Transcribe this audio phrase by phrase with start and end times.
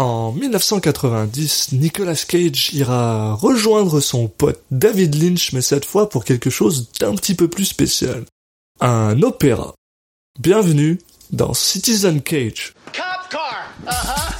[0.00, 6.48] En 1990, Nicolas Cage ira rejoindre son pote David Lynch, mais cette fois pour quelque
[6.48, 8.24] chose d'un petit peu plus spécial.
[8.80, 9.74] Un opéra.
[10.38, 10.98] Bienvenue
[11.32, 12.72] dans Citizen Cage.
[12.94, 13.66] Cop car.
[13.86, 14.32] Uh-huh.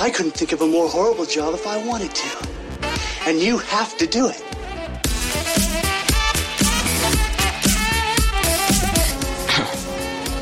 [0.00, 2.48] I couldn't think of a more horrible job if I wanted to.
[3.28, 4.42] And you have to do it.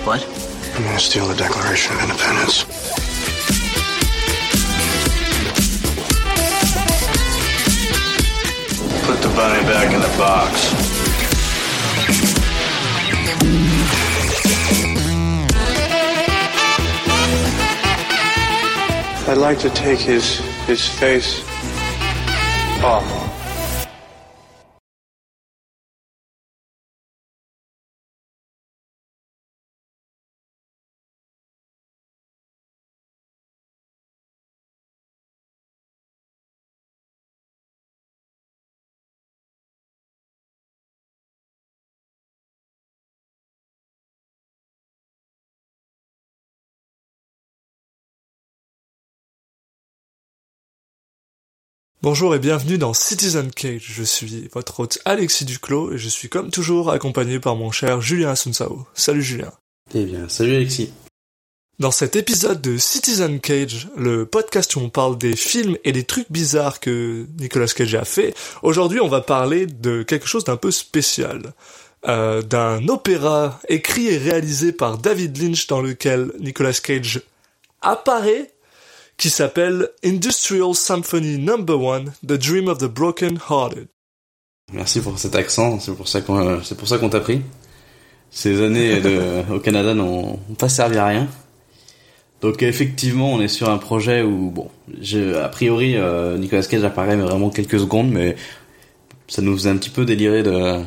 [0.07, 0.34] What?
[0.77, 2.65] I'm gonna steal the Declaration of Independence.
[9.05, 10.75] Put the bunny back in the box.
[19.29, 21.41] I'd like to take his his face
[22.83, 23.24] off.
[52.05, 53.87] Bonjour et bienvenue dans Citizen Cage.
[53.89, 58.03] Je suis votre hôte Alexis Duclos et je suis comme toujours accompagné par mon cher
[58.03, 58.87] Julien Asunsao.
[58.93, 59.51] Salut Julien.
[59.95, 60.93] Eh bien, salut Alexis.
[61.79, 66.05] Dans cet épisode de Citizen Cage, le podcast où on parle des films et des
[66.05, 70.59] trucs bizarres que Nicolas Cage a fait, aujourd'hui on va parler de quelque chose d'un
[70.59, 71.55] peu spécial.
[72.07, 77.23] Euh, d'un opéra écrit et réalisé par David Lynch dans lequel Nicolas Cage
[77.81, 78.54] apparaît
[79.17, 81.57] qui s'appelle Industrial Symphony No.
[81.57, 83.89] 1, The Dream of the Broken Hearted.
[84.73, 87.43] Merci pour cet accent, c'est pour ça qu'on c'est t'a pris.
[88.31, 89.01] Ces années
[89.53, 91.29] au Canada n'ont pas servi à rien.
[92.41, 94.69] Donc effectivement, on est sur un projet où bon,
[95.41, 98.37] a priori euh, Nicolas Cage apparaît mais vraiment quelques secondes, mais
[99.29, 100.81] ça nous faisait un petit peu délirer de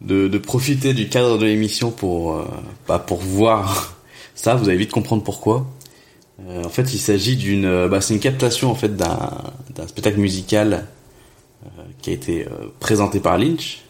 [0.00, 2.44] de, de profiter du cadre de l'émission pour euh,
[2.86, 3.96] bah, pour voir
[4.34, 4.54] ça.
[4.54, 5.66] Vous allez vite comprendre pourquoi.
[6.40, 9.42] Euh, en fait, il s'agit d'une, euh, bah, c'est une captation en fait d'un
[9.74, 10.86] d'un spectacle musical
[11.64, 11.68] euh,
[12.00, 13.82] qui a été euh, présenté par Lynch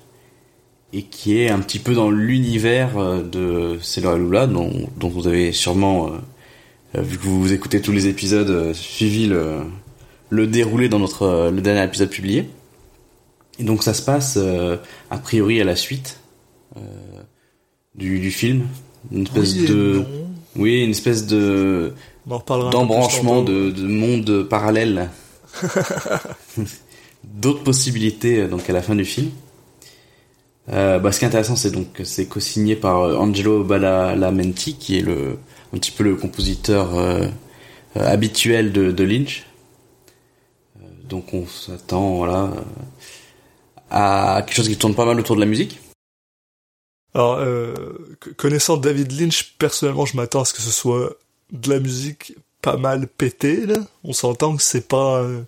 [0.93, 5.09] et qui est un petit peu dans l'univers euh, de Sailor et Lula, dont, dont
[5.09, 6.11] vous avez sûrement,
[6.95, 9.59] euh, vu que vous écoutez tous les épisodes, suivi le
[10.31, 12.49] le déroulé dans notre le dernier épisode publié.
[13.59, 14.77] Et donc ça se passe euh,
[15.11, 16.21] a priori à la suite
[16.77, 16.81] euh,
[17.95, 18.67] du, du film,
[19.11, 20.07] une espèce Oui de non.
[20.57, 21.93] oui, une espèce de
[22.29, 25.11] D'embranchement de, de mondes parallèles.
[27.25, 29.31] D'autres possibilités euh, donc à la fin du film.
[30.71, 34.77] Euh, bah, ce qui est intéressant, c'est donc que c'est co-signé par euh, Angelo Badalamenti,
[34.77, 35.39] qui est le
[35.75, 37.27] un petit peu le compositeur euh,
[37.95, 39.47] habituel de, de Lynch.
[41.09, 42.51] Donc on s'attend voilà
[43.91, 45.81] à quelque chose qui tourne pas mal autour de la musique.
[47.15, 47.75] Alors, euh,
[48.37, 51.17] connaissant David Lynch, personnellement, je m'attends à ce que ce soit
[51.53, 53.77] de la musique pas mal pétée, là.
[54.05, 55.19] On s'entend que c'est pas...
[55.19, 55.43] euh,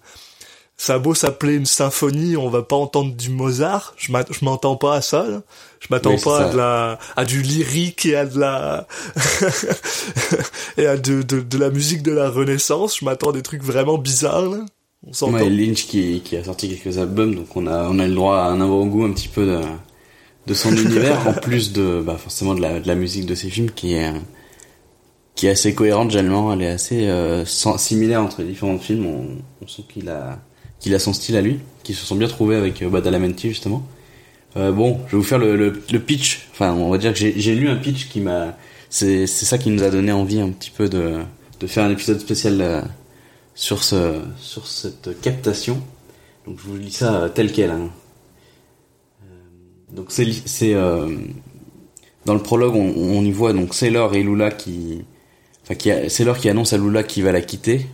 [0.77, 3.95] ça a beau s'appeler une symphonie, on va pas entendre du Mozart.
[3.99, 4.11] Je
[4.45, 5.43] m'entends pas à ça, là.
[5.81, 8.87] Je m'attends Oui, pas à de la, à du lyrique et à de la,
[10.79, 12.99] et à de, de, de la musique de la Renaissance.
[12.99, 14.65] Je m'attends à des trucs vraiment bizarres, là.
[15.07, 15.35] On s'entend.
[15.35, 18.37] Ouais, Lynch qui, qui a sorti quelques albums, donc on a, on a le droit
[18.39, 19.61] à un avant-goût un petit peu de,
[20.47, 23.49] de son univers, en plus de bah, forcément de la, de la musique de ses
[23.51, 24.19] films qui est, euh,
[25.35, 29.27] qui est assez cohérente généralement, elle est assez euh, similaire entre les différents films, on,
[29.63, 30.39] on sent qu'il a,
[30.81, 33.83] qu'il a son style à lui, qu'ils se sont bien trouvés avec euh, Badalamenti justement.
[34.57, 37.19] Euh, bon, je vais vous faire le, le, le pitch, enfin on va dire que
[37.19, 38.57] j'ai lu un pitch qui m'a...
[38.93, 41.19] C'est ça qui nous a donné envie un petit peu de,
[41.61, 42.83] de faire un épisode spécial euh,
[43.55, 45.81] sur ce sur cette captation.
[46.45, 47.71] Donc je vous lis ça euh, tel quel.
[47.71, 47.91] hein.
[49.23, 50.75] Euh, donc c'est
[52.27, 55.05] dans le prologue on, on y voit donc Sailor et Lula qui
[55.91, 57.87] a- Sailor qui annonce à Lula qu'il va la quitter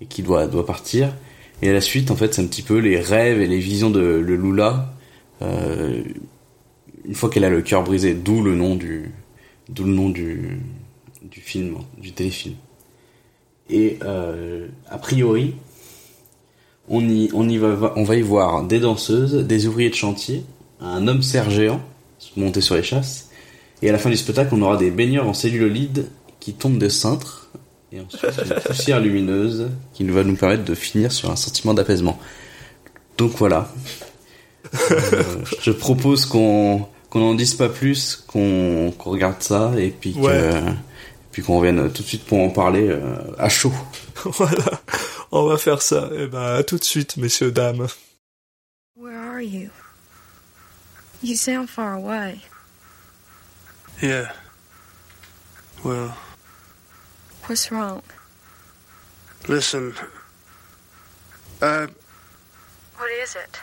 [0.00, 1.14] et qui doit doit partir.
[1.62, 3.90] Et à la suite en fait c'est un petit peu les rêves et les visions
[3.90, 4.92] de, le Lula
[5.42, 6.02] euh,
[7.04, 9.10] une fois qu'elle a le cœur brisé, d'où le nom du
[9.68, 10.58] d'où le nom du
[11.22, 12.54] du film du téléfilm.
[13.70, 15.54] Et euh, a priori,
[16.88, 20.42] on y, on y va, on va y voir des danseuses, des ouvriers de chantier,
[20.80, 21.80] un homme cerf géant
[22.36, 23.28] monté sur les chasses,
[23.82, 26.06] et à la fin du spectacle, on aura des baigneurs en cellulolide
[26.40, 27.48] qui tombent des cintres,
[27.92, 32.18] et ensuite une poussière lumineuse qui va nous permettre de finir sur un sentiment d'apaisement.
[33.16, 33.72] Donc voilà.
[34.90, 35.22] Euh,
[35.62, 40.18] je propose qu'on qu'on n'en dise pas plus, qu'on qu'on regarde ça, et puis que
[40.18, 40.60] Ouais.
[40.60, 40.74] et
[41.32, 43.72] puis qu'on revienne tout de suite pour en parler euh, à chaud.
[44.24, 44.80] voilà,
[45.32, 46.10] on va faire ça.
[46.14, 47.86] Et ben, à tout de suite, messieurs, dames.
[48.96, 49.70] Where are you?
[51.22, 52.38] You sound far away.
[54.02, 54.32] Yeah.
[55.84, 56.10] Well,
[57.48, 58.02] What's wrong?
[59.48, 59.94] listen.
[61.62, 61.88] I
[62.98, 63.58] What is it?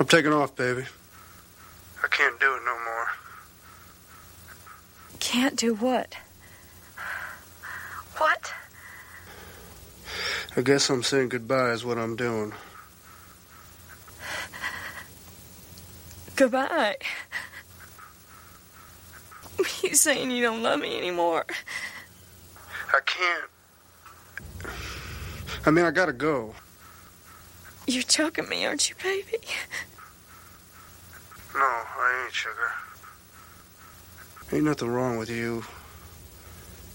[0.00, 0.82] I'm taking off, baby.
[2.02, 3.06] I can't do it no more.
[5.20, 6.16] Can't do what?
[8.16, 8.52] What?
[10.56, 12.52] I guess I'm saying goodbye is what I'm doing.
[16.34, 16.96] Goodbye.
[19.82, 21.46] You saying you don't love me anymore?
[22.96, 23.44] I can't.
[25.66, 26.54] I mean, I gotta go.
[27.86, 29.36] You're choking me, aren't you, baby?
[31.54, 32.72] No, I ain't, sugar.
[34.50, 35.64] Ain't nothing wrong with you.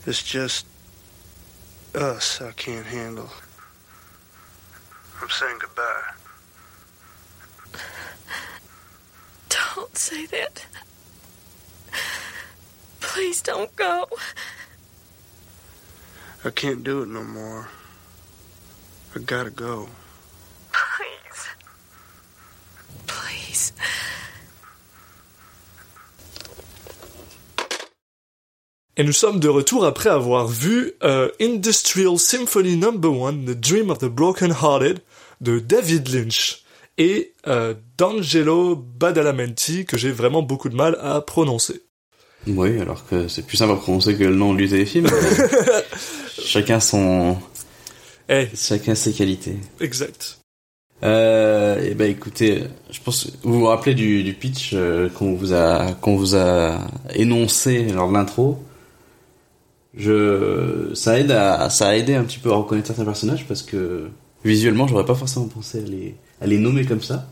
[0.07, 0.65] It's just
[1.93, 3.29] us I can't handle.
[5.21, 6.13] I'm saying goodbye.
[9.49, 10.65] Don't say that.
[13.01, 14.07] Please don't go.
[16.43, 17.67] I can't do it no more.
[19.15, 19.87] I gotta go.
[20.71, 21.47] Please.
[23.05, 23.73] Please.
[28.97, 32.89] Et nous sommes de retour après avoir vu euh, Industrial Symphony No.
[32.89, 35.01] 1, The Dream of the Broken Hearted
[35.41, 36.63] de David Lynch
[36.97, 41.83] et euh, D'Angelo Badalamenti que j'ai vraiment beaucoup de mal à prononcer.
[42.47, 45.07] Oui, alors que c'est plus simple à prononcer que le nom du téléfilm.
[46.51, 47.37] chacun son,
[48.29, 49.57] Eh, chacun ses qualités.
[49.79, 50.37] exact.
[51.03, 55.51] Euh, et ben écoutez, je pense vous vous rappelez du, du pitch euh, qu'on vous
[55.53, 56.77] a qu'on vous a
[57.15, 58.61] énoncé lors de l'intro?
[59.95, 63.63] Je ça aide à ça a aidé un petit peu à reconnaître certains personnages parce
[63.63, 64.09] que
[64.45, 67.27] visuellement j'aurais pas forcément pensé à les à les nommer comme ça.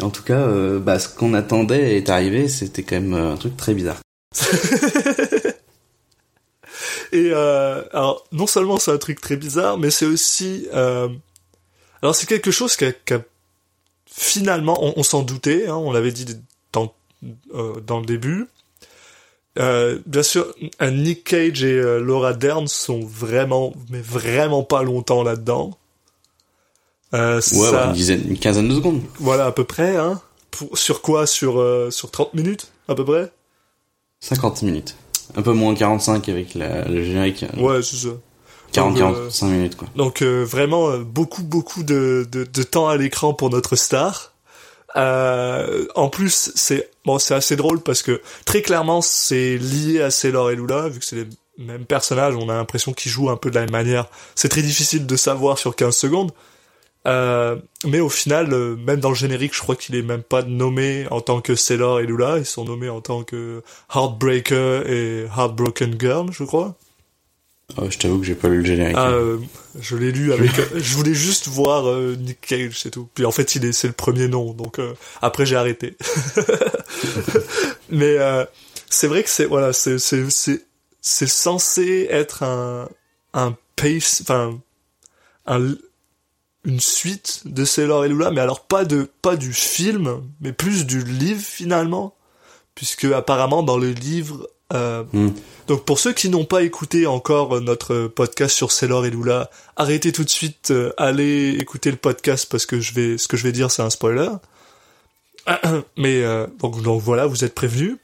[0.00, 3.32] Et en tout cas, euh, bah, ce qu'on attendait est arrivé, c'était quand même euh,
[3.32, 4.00] un truc très bizarre.
[7.14, 11.08] Et euh, alors non seulement c'est un truc très bizarre, mais c'est aussi euh,
[12.02, 12.92] alors c'est quelque chose qui a,
[14.04, 16.26] finalement on, on s'en doutait, hein, on l'avait dit
[16.72, 16.92] dans
[17.54, 18.48] euh, dans le début.
[19.56, 20.52] Bien sûr,
[20.82, 25.78] Nick Cage et Laura Dern sont vraiment, mais vraiment pas longtemps là-dedans.
[27.12, 29.02] Ouais, ça, ouais, une dizaine, une quinzaine de secondes.
[29.20, 29.96] voilà à peu près.
[29.96, 30.20] Hein.
[30.50, 31.28] Pour, sur quoi?
[31.28, 33.30] Sur sur 30 minutes à peu près?
[34.18, 34.96] 50 minutes.
[35.36, 37.44] Un peu moins 45 avec la, le générique.
[37.56, 38.10] Ouais, c'est ça.
[38.72, 39.88] 40 Donc, euh, 45 minutes quoi.
[39.96, 44.32] Donc euh, vraiment euh, beaucoup beaucoup de, de, de temps à l'écran pour notre star.
[44.96, 50.10] Euh, en plus c'est bon c'est assez drôle parce que très clairement c'est lié à
[50.10, 51.26] Sailor et Lula vu que c'est les
[51.58, 54.06] mêmes personnages on a l'impression qu'ils jouent un peu de la même manière.
[54.34, 56.32] C'est très difficile de savoir sur 15 secondes.
[57.06, 60.42] Euh, mais au final, euh, même dans le générique, je crois qu'il est même pas
[60.42, 63.62] nommé en tant que Sailor et Lula, ils sont nommés en tant que
[63.94, 66.76] Heartbreaker et Heartbroken Girl, je crois.
[67.76, 68.96] Oh, je t'avoue que j'ai pas lu le générique.
[68.98, 69.38] Ah, euh,
[69.80, 70.50] je l'ai lu avec.
[70.74, 73.08] je voulais juste voir euh, Nick Cage, c'est tout.
[73.14, 75.96] Puis en fait, il est, c'est le premier nom, donc euh, après j'ai arrêté.
[77.90, 78.44] Mais euh,
[78.90, 80.66] c'est vrai que c'est voilà, c'est c'est c'est
[81.00, 82.88] c'est censé être un
[83.32, 84.60] un pace, enfin
[85.46, 85.74] un
[86.64, 90.86] une suite de Sailor et Lula, mais alors pas de pas du film, mais plus
[90.86, 92.14] du livre finalement,
[92.74, 95.28] puisque apparemment dans le livre euh, Hmm.
[95.68, 99.50] donc pour ceux qui n'ont pas écouté encore euh, notre podcast sur Sailor et Lula,
[99.76, 103.36] arrêtez tout de suite, euh, allez écouter le podcast parce que je vais, ce que
[103.36, 104.30] je vais dire c'est un spoiler.
[105.96, 107.96] Mais euh, donc, donc voilà, vous êtes prévenus.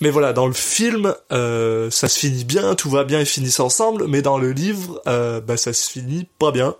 [0.00, 3.60] Mais voilà, dans le film, euh, ça se finit bien, tout va bien, ils finissent
[3.60, 4.06] ensemble.
[4.08, 6.74] Mais dans le livre, euh, bah, ça se finit pas bien.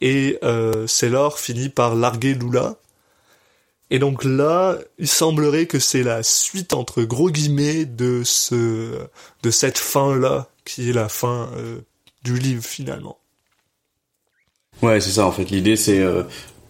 [0.00, 2.76] Et euh, Sailor finit par larguer Lula.
[3.90, 8.98] Et donc là, il semblerait que c'est la suite entre gros guillemets de ce
[9.42, 11.80] de cette fin là qui est la fin euh,
[12.22, 13.18] du livre finalement.
[14.80, 15.50] Ouais, c'est ça en fait.
[15.50, 16.22] L'idée c'est euh,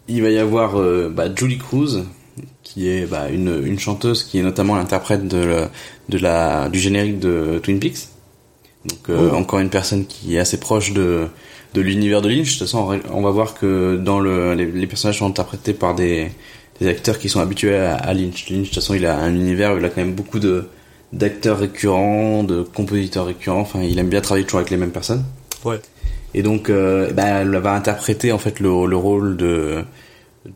[0.09, 2.05] il va y avoir euh, bah, Julie Cruz
[2.63, 5.67] qui est bah, une, une chanteuse qui est notamment l'interprète de,
[6.09, 8.09] de la du générique de Twin Peaks.
[8.87, 9.37] Donc euh, Oh.
[9.37, 11.27] encore une personne qui est assez proche de
[11.75, 12.47] de l'univers de Lynch.
[12.55, 15.95] De toute façon, on va- voir que dans le les, les personnages sont interprétés par
[15.95, 16.31] des
[16.81, 18.49] des acteurs qui sont habitués à, à Lynch.
[18.49, 20.65] Lynch, de toute façon, il a un univers où il a quand même beaucoup de
[21.13, 23.61] d'acteurs récurrents, de compositeurs récurrents.
[23.61, 25.25] Enfin, il aime bien travailler toujours avec les mêmes personnes.
[25.65, 25.81] Ouais.
[26.35, 29.85] Et donc, euh, bah, elle va interpréter en fait le, le rôle de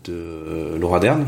[0.05, 1.27] de Laura Dern.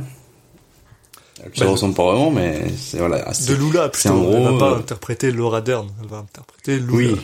[1.37, 3.19] Ça Bah, ressemble pas vraiment, mais c'est voilà.
[3.47, 4.09] De Lula, en plutôt.
[4.09, 6.93] elle gros, va pas euh, interpréter Laura Dern, elle va interpréter Lula.
[6.93, 7.17] Oui.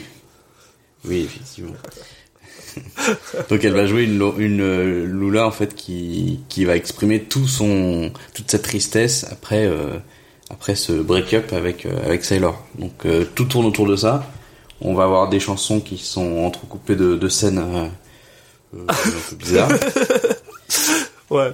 [1.09, 1.73] Oui, effectivement.
[3.51, 7.47] Donc elle va jouer une, une euh, Lula en fait qui qui va exprimer tout
[7.47, 9.99] son toute sa tristesse après euh,
[10.51, 12.63] après ce break-up avec euh, avec Sailor.
[12.79, 14.25] Donc euh, tout tourne autour de ça.
[14.81, 17.91] On va avoir des chansons qui sont entrecoupées de, de scènes un
[18.71, 19.69] peu bizarres
[21.31, 21.51] Ouais,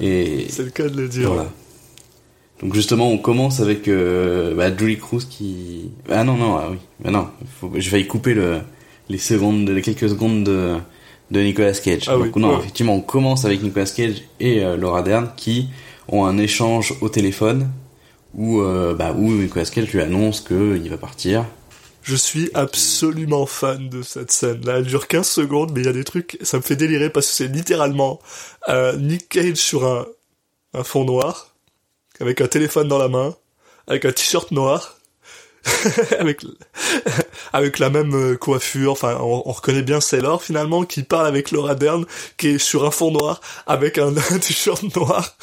[0.50, 1.28] c'est le cas de le dire.
[1.32, 1.50] voilà.
[2.62, 5.90] Donc justement, on commence avec euh, bah, Julie Cruz qui.
[6.10, 7.28] Ah non non ah oui, bah non,
[7.60, 7.70] faut...
[7.76, 8.60] je vais y couper le
[9.08, 10.76] les secondes, les quelques secondes de
[11.30, 12.08] de Nicolas Cage.
[12.08, 12.58] Ah Donc oui, non, ouais.
[12.60, 15.68] effectivement, on commence avec Nicolas Cage et euh, Laura Dern qui
[16.08, 17.70] ont un échange au téléphone
[18.34, 21.44] où euh, bah où Nicolas Cage lui annonce que il va partir.
[22.02, 24.62] Je suis absolument fan de cette scène.
[24.64, 27.10] Là, elle dure 15 secondes, mais il y a des trucs, ça me fait délirer
[27.10, 28.18] parce que c'est littéralement
[28.70, 30.06] euh, Nick Cage sur un,
[30.72, 31.47] un fond noir,
[32.20, 33.34] avec un téléphone dans la main,
[33.86, 34.96] avec un t-shirt noir,
[36.18, 36.42] avec
[37.52, 38.92] avec la même euh, coiffure.
[38.92, 42.04] Enfin, on, on reconnaît bien Sailor finalement qui parle avec Laura Dern,
[42.36, 45.36] qui est sur un fond noir avec un, un t-shirt noir,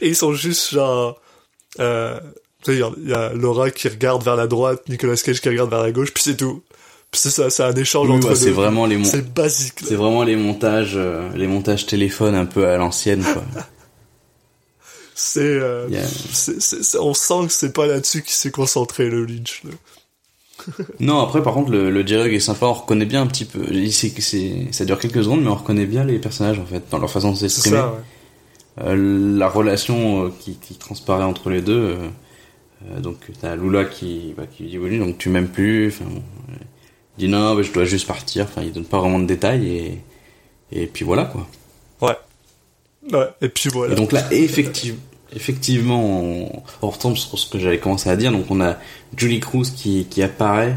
[0.00, 1.20] et ils sont juste genre.
[1.80, 2.18] Euh,
[2.66, 5.92] il y a- Laura qui regarde vers la droite, Nicolas Cage qui regarde vers la
[5.92, 6.62] gauche, puis c'est tout.
[7.10, 8.40] Puis c'est ça, c'est un échange Oui, entre ouais, deux.
[8.40, 9.80] c'est vraiment les mon- C'est basique.
[9.86, 13.42] C'est vraiment les montages euh, les montages téléphone un peu à l'ancienne quoi.
[15.14, 15.88] C'est, euh,
[16.32, 19.62] c'est- on sent que c'est pas là-dessus qu'il s'est concentré le Lynch.
[19.64, 19.70] là.
[21.00, 22.66] Non, après, par contre, le, le dialogue est sympa.
[22.66, 23.64] On reconnaît bien un petit peu.
[23.90, 27.10] C'est ça dure quelques secondes, mais on reconnaît bien les personnages en fait dans leur
[27.10, 27.78] façon de C'est s'exprimer.
[27.78, 28.84] Ouais.
[28.86, 31.96] Euh, la relation euh, qui, qui transparaît entre les deux.
[32.98, 35.88] donc t'as Lula qui, bah, qui dit oui, donc tu m'aimes plus.
[35.88, 36.22] Enfin, bon,
[37.18, 38.44] il dit non, bah, je dois juste partir.
[38.44, 40.00] Enfin, il donne pas vraiment de détails et
[40.72, 41.46] et puis voilà quoi.
[43.12, 43.26] Ouais.
[43.42, 43.92] Et puis voilà.
[43.92, 44.98] Et donc là, effectivement,
[45.34, 48.32] effectivement, on, on retombe sur ce que j'avais commencé à dire.
[48.32, 48.76] Donc on a
[49.16, 50.76] Julie Cruz qui, qui apparaît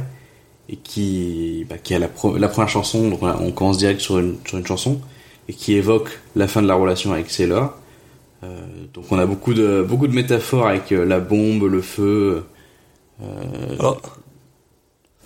[0.69, 3.09] et qui, bah, qui a la, pro- la première chanson.
[3.09, 4.99] Donc on, commence direct sur une, sur une chanson
[5.47, 7.73] et qui évoque la fin de la relation avec Sailor.
[8.43, 8.59] Euh,
[8.93, 12.43] donc on a beaucoup de beaucoup de métaphores avec euh, la bombe, le feu.
[13.23, 13.25] Euh,
[13.79, 14.01] Alors,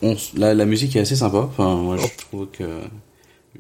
[0.02, 1.40] on la, la musique est assez sympa.
[1.40, 2.64] Enfin, moi je trouve que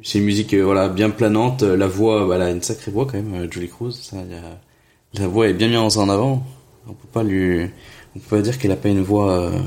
[0.04, 1.64] c'est une musique euh, voilà bien planante.
[1.64, 3.92] La voix, bah, elle a une sacrée voix quand même, euh, Julie Cruz.
[3.94, 6.46] Ça, a- la voix est bien mise en avant.
[6.88, 7.70] On peut pas lui,
[8.16, 9.60] on peut pas dire qu'elle a pas une voix euh,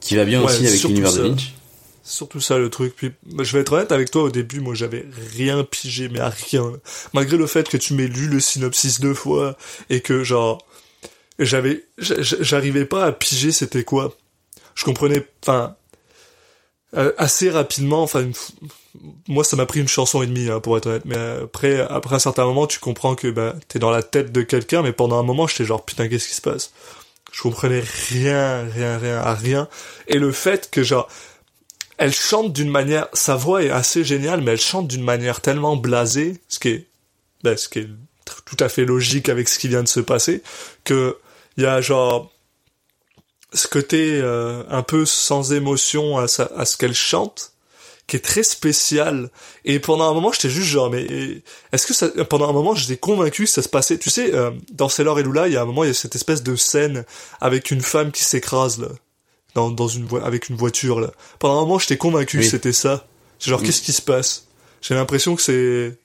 [0.00, 1.22] qui va bien Ouais, aussi avec l'univers de.
[1.22, 1.54] Lynch.
[2.02, 2.94] surtout ça le truc.
[2.96, 5.04] Puis, bah, je vais être honnête avec toi, au début, moi, j'avais
[5.36, 6.72] rien pigé, mais à rien.
[7.12, 9.56] Malgré le fait que tu m'aies lu le synopsis deux fois,
[9.90, 10.64] et que, genre,
[11.38, 14.16] j'avais, j'a- j'a- j'arrivais pas à piger c'était quoi.
[14.74, 15.76] Je comprenais, enfin,
[17.18, 18.26] assez rapidement, enfin,
[19.28, 22.16] moi, ça m'a pris une chanson et demie, hein, pour être honnête, mais après, après
[22.16, 25.18] un certain moment, tu comprends que, bah, t'es dans la tête de quelqu'un, mais pendant
[25.18, 26.72] un moment, j'étais genre, putain, qu'est-ce qui se passe?
[27.32, 29.68] Je comprenais rien, rien, rien, à rien.
[30.06, 31.08] Et le fait que, genre,
[31.98, 35.76] elle chante d'une manière, sa voix est assez géniale, mais elle chante d'une manière tellement
[35.76, 36.86] blasée, ce qui est,
[37.42, 37.88] ben, ce qui est
[38.44, 40.42] tout à fait logique avec ce qui vient de se passer,
[40.84, 41.16] que
[41.56, 42.30] il y a genre
[43.52, 47.52] ce côté euh, un peu sans émotion à, à ce qu'elle chante,
[48.08, 49.30] qui est très spécial.
[49.64, 51.06] Et pendant un moment, j'étais juste genre, mais
[51.72, 53.98] est-ce que ça, pendant un moment, j'étais convaincu que ça se passait?
[53.98, 55.94] Tu sais, euh, dans Sailor et Lula, il y a un moment, il y a
[55.94, 57.04] cette espèce de scène
[57.40, 58.88] avec une femme qui s'écrase là,
[59.54, 61.10] dans, dans une vo- avec une voiture là.
[61.38, 62.44] Pendant un moment, j'étais convaincu Oui.
[62.44, 63.06] que c'était ça.
[63.38, 63.64] C'est Genre, Mm.
[63.64, 64.46] qu'est-ce qui se passe?
[64.80, 65.98] J'ai l'impression que c'est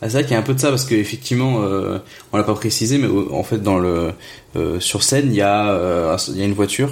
[0.00, 1.98] Ah, c'est vrai qu'il y a un peu de ça parce qu'effectivement, euh,
[2.32, 4.12] on l'a pas précisé, mais en fait, dans le
[4.54, 6.90] euh, sur scène, il y a euh, il y a une voiture,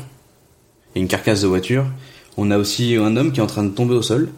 [0.94, 1.84] il y a une carcasse de voiture.
[2.36, 4.28] On a aussi un homme qui est en train de tomber au sol.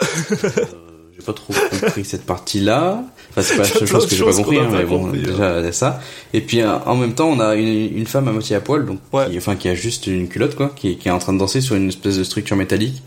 [0.32, 3.04] Euh, j'ai pas trop compris cette partie-là.
[3.30, 5.18] Enfin, c'est pas la seule chose que j'ai pas choses compris, hein, mais bon, compris,
[5.20, 5.22] hein.
[5.26, 6.00] déjà a ça.
[6.32, 8.86] Et puis euh, en même temps, on a une, une femme à moitié à poil,
[8.86, 9.28] donc Ouais.
[9.30, 11.60] qui, enfin qui a juste une culotte quoi, qui, qui est en train de danser
[11.60, 13.02] sur une espèce de structure métallique,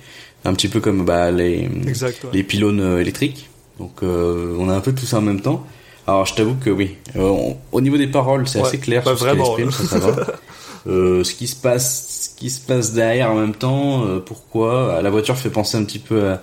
[0.46, 2.24] un petit peu comme bah les exact.
[2.26, 2.30] ouais.
[2.34, 3.50] les pylônes euh, électriques.
[3.80, 5.66] Donc euh, on a un peu tout ça en même temps.
[6.06, 9.02] Alors je t'avoue que oui, euh, on- au niveau des paroles, c'est Ouais, assez clair
[9.04, 10.26] bah, sur ce vraiment, exprime, ça, ça va.
[10.88, 15.02] Euh, ce qui se passe, ce qui se passe derrière en même temps, euh, pourquoi
[15.02, 16.42] La voiture fait penser un petit peu à,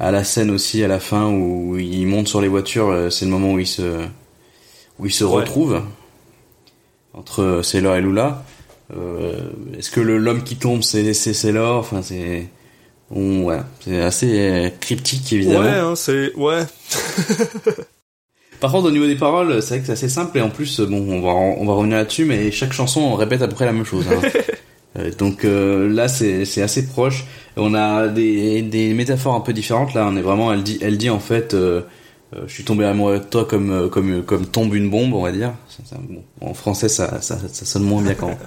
[0.00, 2.88] à la scène aussi à la fin où il monte sur les voitures.
[2.90, 4.04] euh, C'est le moment où il se
[4.98, 5.34] où il se Ouais.
[5.36, 5.82] retrouve
[7.14, 8.44] entre Sailor et Lula.
[8.96, 11.78] Euh, Est-ce que l'homme qui tombe c'est c'est Sailor?
[11.78, 12.48] Enfin c'est
[13.10, 15.60] on, ouais, c'est assez euh, cryptique évidemment.
[15.60, 16.62] Ouais, hein, c'est ouais.
[18.60, 20.80] Par contre, au niveau des paroles, c'est vrai que c'est assez simple et en plus,
[20.80, 23.66] bon, on va on va revenir là-dessus, mais chaque chanson on répète à peu près
[23.66, 24.06] la même chose.
[24.10, 24.28] hein.
[24.98, 27.26] Euh, donc euh, là, c'est c'est assez proche.
[27.58, 29.92] On a des des métaphores un peu différentes.
[29.92, 31.82] Là, on est vraiment, elle dit elle dit en fait, euh,
[32.34, 35.20] euh, je suis tombé amoureux de toi comme euh, comme comme tombe une bombe, on
[35.22, 35.52] va dire.
[35.68, 38.38] Ça, ça, bon, en français, ça, ça ça sonne moins bien qu'en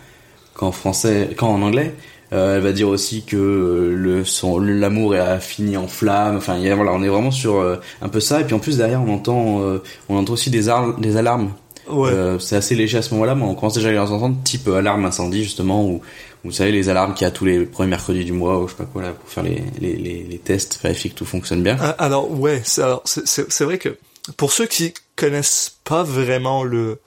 [0.55, 1.93] qu'en français, qu'en anglais.
[2.31, 6.37] Euh, elle va dire aussi que euh, le son l'amour a fini en flamme.
[6.37, 8.41] Enfin, y a- voilà, on est vraiment sur euh, un peu ça.
[8.41, 11.51] Et puis en plus derrière, on entend euh, on entend aussi des, ar- des alarmes.
[11.89, 12.11] Ouais.
[12.11, 14.67] Euh, c'est assez léger à ce moment-là, mais on commence déjà à les entendre, type
[14.67, 16.01] euh, alarme incendie justement, ou
[16.43, 18.73] vous savez les alarmes qu'il y a tous les premiers mercredis du mois, ou je
[18.73, 21.63] sais pas quoi là, pour faire les les les, les tests, vérifier que tout fonctionne
[21.63, 21.77] bien.
[21.81, 22.83] Ah, Alors ouais, c'est
[23.25, 23.97] c'est vrai que
[24.37, 26.99] pour ceux qui connaissent pas vraiment le,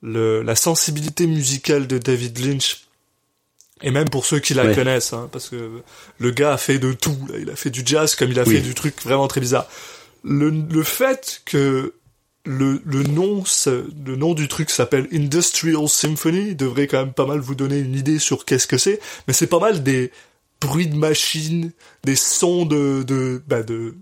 [0.00, 2.82] le la sensibilité musicale de David Lynch,
[3.82, 4.74] et même pour ceux qui la Ouais.
[4.74, 5.70] connaissent, hein, parce que
[6.18, 7.16] le gars a fait de tout.
[7.28, 7.36] là.
[7.40, 8.54] Il a fait du jazz comme il a Oui.
[8.56, 9.66] fait du truc vraiment très bizarre.
[10.22, 11.94] Le, le fait que
[12.44, 13.44] le, le nom
[14.06, 17.94] le nom du truc s'appelle Industrial Symphony devrait quand même pas mal vous donner une
[17.94, 18.98] idée sur qu'est-ce que c'est.
[19.28, 20.10] Mais c'est pas mal des
[20.60, 21.72] bruits de machines,
[22.04, 23.94] des sons de de bah de-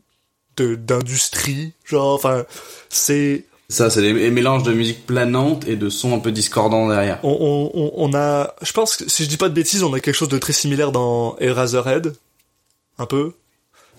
[0.75, 2.45] d'industrie, genre enfin
[2.89, 7.19] c'est Ça, c'est des mélanges de musique planante et de sons un peu discordants derrière.
[7.23, 10.01] on, on, on- a je pense que si je dis pas de bêtises, on a
[10.01, 12.15] quelque chose de très similaire dans Eraserhead
[12.99, 13.33] un peu.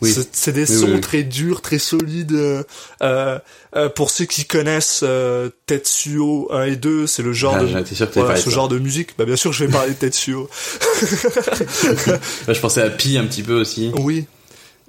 [0.02, 0.12] Oui.
[0.32, 2.32] C'est- des Oui, sons oui, très durs, très solides.
[2.32, 2.64] euh,
[3.04, 3.38] euh,
[3.76, 7.68] euh, pour ceux qui connaissent euh, Tetsuo 1 et 2, c'est le genre Ah, de
[7.86, 8.50] sûr que voilà, ce ça.
[8.50, 9.10] genre de musique.
[9.20, 10.50] Bah bien sûr, je vais parler de Tetsuo.
[12.48, 13.92] Je pensais à Pi un petit peu aussi.
[14.00, 14.26] Oui,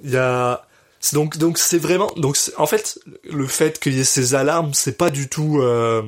[0.03, 0.63] il y a
[1.13, 4.97] donc donc c'est vraiment donc en fait le fait qu'il y ait ces alarmes c'est
[4.97, 6.03] pas du tout euh,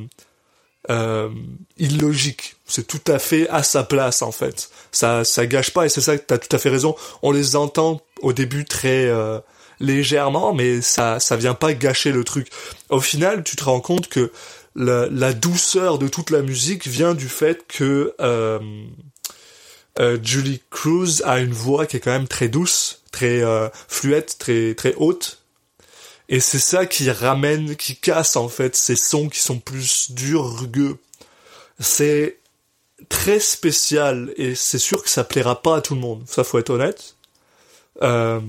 [0.89, 1.29] euh,
[1.77, 2.55] illogique.
[2.65, 4.69] C'est tout à fait à sa place en fait.
[4.91, 6.95] Ça ça gâche pas et c'est ça que t'as tout à fait raison.
[7.21, 9.39] On les entend au début très euh,
[9.79, 12.49] légèrement mais ça ça vient pas gâcher le truc.
[12.89, 14.31] Au final tu te rends compte que
[14.75, 18.13] la, la douceur de toute la musique vient du fait que
[19.99, 24.37] euh, Julie Cruz a une voix qui est quand même très douce, très euh, fluette,
[24.39, 25.39] très très haute.
[26.29, 30.59] Et c'est ça qui ramène, qui casse en fait ces sons qui sont plus durs,
[30.59, 30.97] rugueux.
[31.79, 32.37] C'est
[33.09, 36.23] très spécial et c'est sûr que ça plaira pas à tout le monde.
[36.27, 37.15] Ça faut être honnête.
[38.01, 38.39] Euh,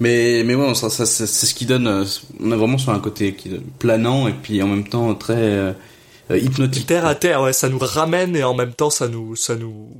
[0.00, 1.86] Mais mais ouais, ça, ça, c'est ce qui donne.
[1.86, 2.04] euh,
[2.40, 5.72] On est vraiment sur un côté qui planant et puis en même temps très euh,
[6.30, 6.86] hypnotique.
[6.86, 9.90] terre à terre, ouais, ça nous ramène et en même temps ça nous ça nous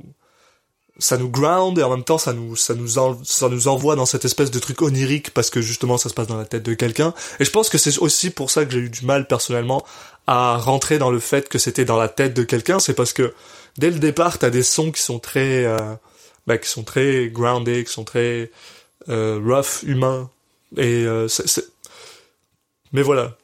[1.03, 3.95] ça nous ground et en même temps ça nous ça nous en- ça nous envoie
[3.95, 6.63] dans cette espèce de truc onirique parce que justement ça se passe dans la tête
[6.63, 7.13] de quelqu'un.
[7.39, 9.85] Et je pense que c'est aussi pour ça que j'ai eu du mal personnellement
[10.27, 12.79] à rentrer dans le fait que c'était dans la tête de quelqu'un.
[12.79, 13.33] C'est parce que
[13.77, 15.77] dès le départ t'as des sons qui sont très euh,
[16.47, 18.49] bah, qui sont très grounded qui sont très
[19.09, 20.29] euh, rough humains.
[20.77, 21.67] Et euh, c'est- c'est-
[22.93, 23.35] mais voilà.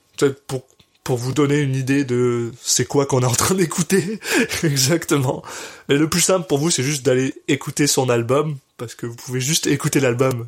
[0.48, 0.64] Pour
[1.04, 4.20] pour vous donner une idée de c'est quoi qu'on est en train d'écouter
[4.64, 5.44] exactement.
[5.90, 9.16] Et le plus simple pour vous, c'est juste d'aller écouter son album parce que vous
[9.16, 10.48] pouvez juste écouter l'album.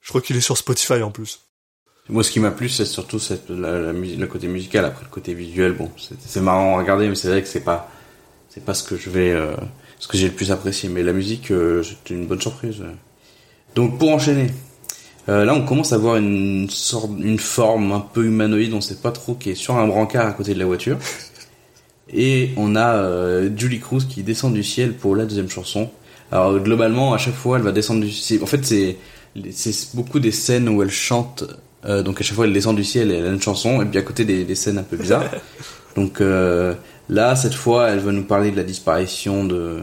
[0.00, 1.40] Je crois qu'il est sur Spotify en plus.
[2.08, 4.84] Moi, ce qui m'a plu, c'est surtout cette, la, le côté musical.
[4.84, 7.60] Après, le côté visuel, bon, c'est c'est marrant à regarder, mais c'est vrai que c'est
[7.64, 7.90] pas,
[8.48, 9.56] c'est pas ce que je vais, euh,
[9.98, 10.88] ce que j'ai le plus apprécié.
[10.88, 12.84] Mais la musique, euh, c'était une bonne surprise.
[13.74, 14.52] Donc, pour enchaîner,
[15.28, 18.96] euh, là, on commence à voir une sorte, une forme un peu humanoïde, on sait
[18.96, 20.98] pas trop, qui est sur un brancard à côté de la voiture.
[22.12, 25.90] Et on a euh, Julie Cruz qui descend du ciel pour la deuxième chanson.
[26.30, 28.42] Alors globalement, à chaque fois, elle va descendre du ciel.
[28.42, 28.96] En fait, c'est
[29.52, 31.44] c'est beaucoup des scènes où elle chante.
[31.84, 33.82] euh, donc à chaque fois, elle descend du ciel et elle a une chanson.
[33.82, 35.24] Et puis à côté, des, des scènes un peu bizarres.
[35.96, 36.74] donc euh,
[37.08, 39.80] là, cette fois, elle va nous parler de la disparition de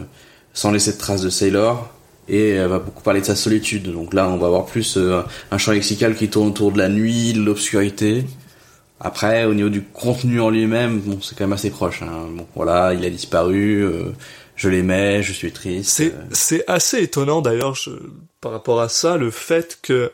[0.54, 1.93] sans laisser de traces de Sailor.
[2.28, 3.92] Et elle va beaucoup parler de sa solitude.
[3.92, 6.88] Donc là, on va avoir plus euh, un champ lexical qui tourne autour de la
[6.88, 8.24] nuit, de l'obscurité.
[9.00, 12.00] Après, au niveau du contenu en lui-même, bon, c'est quand même assez proche.
[12.02, 12.28] Hein.
[12.30, 14.12] Bon, voilà, il a disparu, euh,
[14.56, 15.90] je l'aimais, je suis triste.
[15.90, 16.22] C'est euh.
[16.32, 17.90] c'est assez étonnant d'ailleurs je-
[18.40, 20.10] par rapport à ça le fait que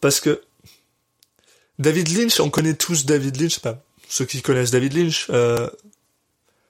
[0.00, 0.40] parce que
[1.78, 5.68] David Lynch, on connaît tous David Lynch, pas ceux qui connaissent David Lynch, euh,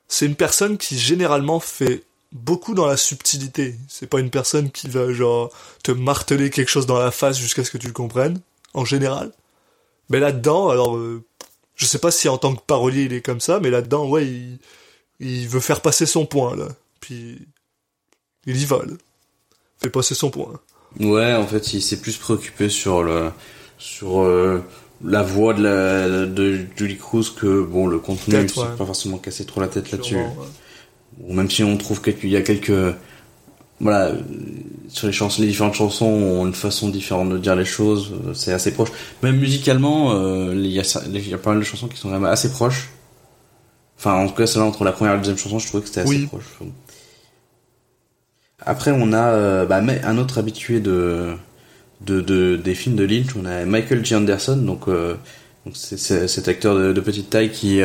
[0.08, 3.76] c'est une personne qui généralement fait beaucoup dans la subtilité.
[3.88, 5.50] C'est pas une personne qui va genre
[5.82, 8.40] te marteler quelque chose dans la face jusqu'à ce que tu le comprennes
[8.74, 9.32] en général.
[10.08, 11.22] Mais là-dedans, alors euh,
[11.76, 14.26] je sais pas si en tant que parolier il est comme ça, mais là-dedans ouais,
[14.26, 14.58] il,
[15.20, 16.68] il veut faire passer son point là.
[17.00, 17.38] Puis
[18.46, 18.94] il y va, là.
[19.80, 20.52] Fait passer son point.
[21.00, 23.30] Ouais, en fait, il s'est plus préoccupé sur le
[23.78, 24.62] sur euh,
[25.04, 28.76] la voix de la de Julie Cruz que bon le contenu, s'est ouais.
[28.76, 30.16] pas forcément cassé trop la tête là-dessus.
[30.16, 30.28] Ouais.
[31.20, 32.72] Ou même si on trouve qu'il y a quelques
[33.80, 34.12] voilà
[34.88, 38.12] sur les chansons, les différentes chansons ont une façon différente de dire les choses.
[38.28, 38.90] euh, C'est assez proche.
[39.22, 42.50] Même musicalement, euh, il y a y pas mal de chansons qui sont vraiment assez
[42.52, 42.90] proches.
[43.98, 45.88] Enfin, en tout cas, celle-là entre la première et la deuxième chanson, je trouvais que
[45.88, 46.26] c'était assez Oui.
[46.26, 46.44] proche.
[48.64, 51.34] Après, on a euh, bah, un autre habitué de,
[52.02, 53.34] de, de des films de Lynch.
[53.36, 54.14] On a Michael G.
[54.16, 55.16] Anderson, donc euh,
[55.66, 57.80] Donc c'est cet acteur de, de petite taille qui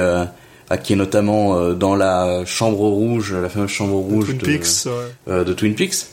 [0.75, 4.85] qui est notamment euh, dans la chambre rouge, la fameuse chambre rouge Twin de, Peaks,
[4.87, 4.91] ouais.
[5.29, 6.07] euh, de Twin Peaks.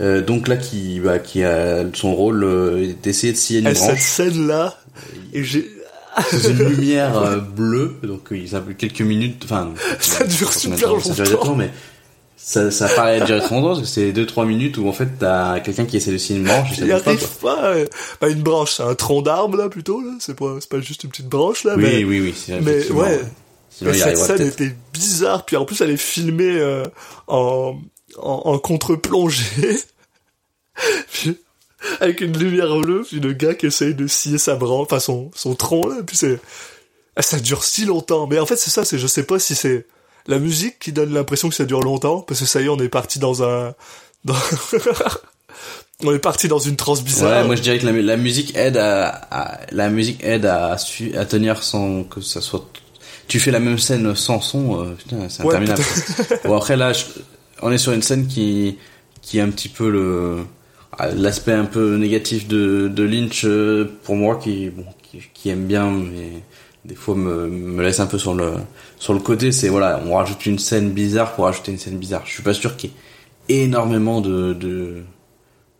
[0.00, 3.74] Euh, donc là qui bah, qui a son rôle euh, d'essayer de scier une Et
[3.74, 4.78] cette branche scène-là,
[5.32, 5.68] et j'ai...
[6.30, 7.96] sous une lumière euh, bleue.
[8.02, 9.42] Donc euh, ça quelques minutes.
[9.44, 11.56] Enfin Ça dure pas super ça dure longtemps.
[11.56, 11.70] mais
[12.36, 15.58] ça, ça paraît durer trop longtemps parce que c'est 2-3 minutes où en fait t'as
[15.60, 17.86] quelqu'un qui essaie de scier une branche Il pas, arrive pas, euh,
[18.20, 21.04] bah, une branche, c'est un tronc d'arbre là plutôt là, c'est pas c'est pas juste
[21.04, 22.54] une petite branche là, Oui, mais oui, oui.
[22.62, 23.20] mais ouais.
[23.76, 26.82] Sinon, Et cette scène était bizarre, puis en plus elle est filmée euh,
[27.26, 27.78] en,
[28.18, 29.78] en, en contre-plongée,
[32.00, 35.30] avec une lumière bleue, puis le gars qui essaye de scier sa branche, enfin son,
[35.34, 36.40] son tronc là, puis c'est...
[37.18, 39.54] Ah, ça dure si longtemps, mais en fait c'est ça, c'est je sais pas si
[39.54, 39.86] c'est
[40.26, 42.78] la musique qui donne l'impression que ça dure longtemps, parce que ça y est, on
[42.78, 43.74] est parti dans un...
[44.24, 44.34] Dans...
[46.04, 47.40] on est parti dans une transe bizarre.
[47.42, 50.72] Ouais, moi je dirais que la, la musique aide à, à- la musique aide à,
[50.72, 52.66] à tenir sans que ça soit.
[53.28, 55.82] Tu fais la même scène sans son, euh, putain, c'est Ouais, interminable.
[56.44, 57.04] bon après là, je-
[57.62, 58.78] on est sur une scène qui
[59.22, 60.44] qui est un petit peu le
[60.98, 65.48] ah, l'aspect un peu négatif de, de Lynch euh, pour moi qui bon qui, qui
[65.48, 66.42] aime bien mais
[66.84, 68.52] des fois me, me laisse un peu sur le
[68.98, 72.22] sur le côté c'est voilà on rajoute une scène bizarre pour rajouter une scène bizarre
[72.24, 72.90] je suis pas sûr qu'il
[73.48, 75.02] y ait énormément de, de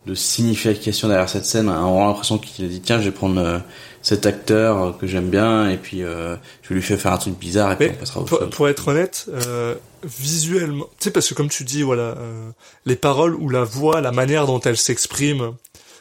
[0.07, 1.69] de signification derrière cette scène.
[1.69, 3.59] On a l'impression qu'il a dit tiens, je vais prendre euh,
[4.07, 7.73] cet acteur que j'aime bien et puis euh, je lui faire faire un truc bizarre
[7.73, 11.29] et puis Mais on passera au pour, pour être honnête, euh, visuellement, tu sais, parce
[11.29, 12.51] que comme tu dis, voilà, euh,
[12.85, 15.55] les paroles ou la voix, la manière dont elle s'exprime,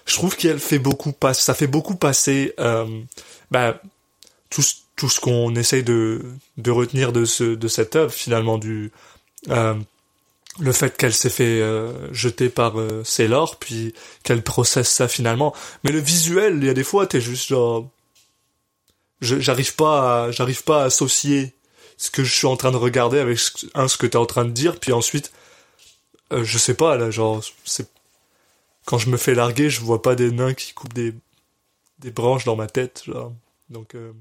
[0.05, 2.85] je trouve qu'elle fait beaucoup passer, ça fait beaucoup passer, euh,
[3.49, 3.81] bah,
[4.51, 6.21] tout, ce- tout ce qu'on essaye de,
[6.57, 8.91] de retenir de ce, de cette œuvre, finalement, du,
[9.49, 9.73] euh,
[10.59, 15.55] le fait qu'elle s'est fait euh, jeter par euh, Sailor, puis qu'elle processe ça finalement.
[15.83, 17.89] Mais le visuel, il y a des fois, t'es juste genre,
[19.21, 21.53] j'arrive pas, à, j'arrive pas à associer
[21.97, 24.25] ce que je suis en train de regarder avec ce, un ce que t'es en
[24.25, 25.31] train de dire, puis ensuite,
[26.33, 27.87] euh, je sais pas là, genre, c'est
[28.85, 31.13] quand je me fais larguer, je vois pas des nains qui coupent des
[31.99, 33.33] des branches dans ma tête, genre.
[33.69, 34.11] Donc, euh,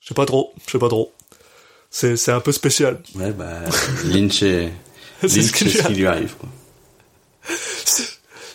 [0.00, 1.12] je sais pas trop, je sais pas trop.
[1.90, 3.00] C'est c'est un peu spécial.
[3.14, 3.60] Ouais, bah,
[4.04, 4.72] Lynch est,
[5.20, 6.48] C'est Lynch, ce qui c'est lui ce qui lui arrive, quoi.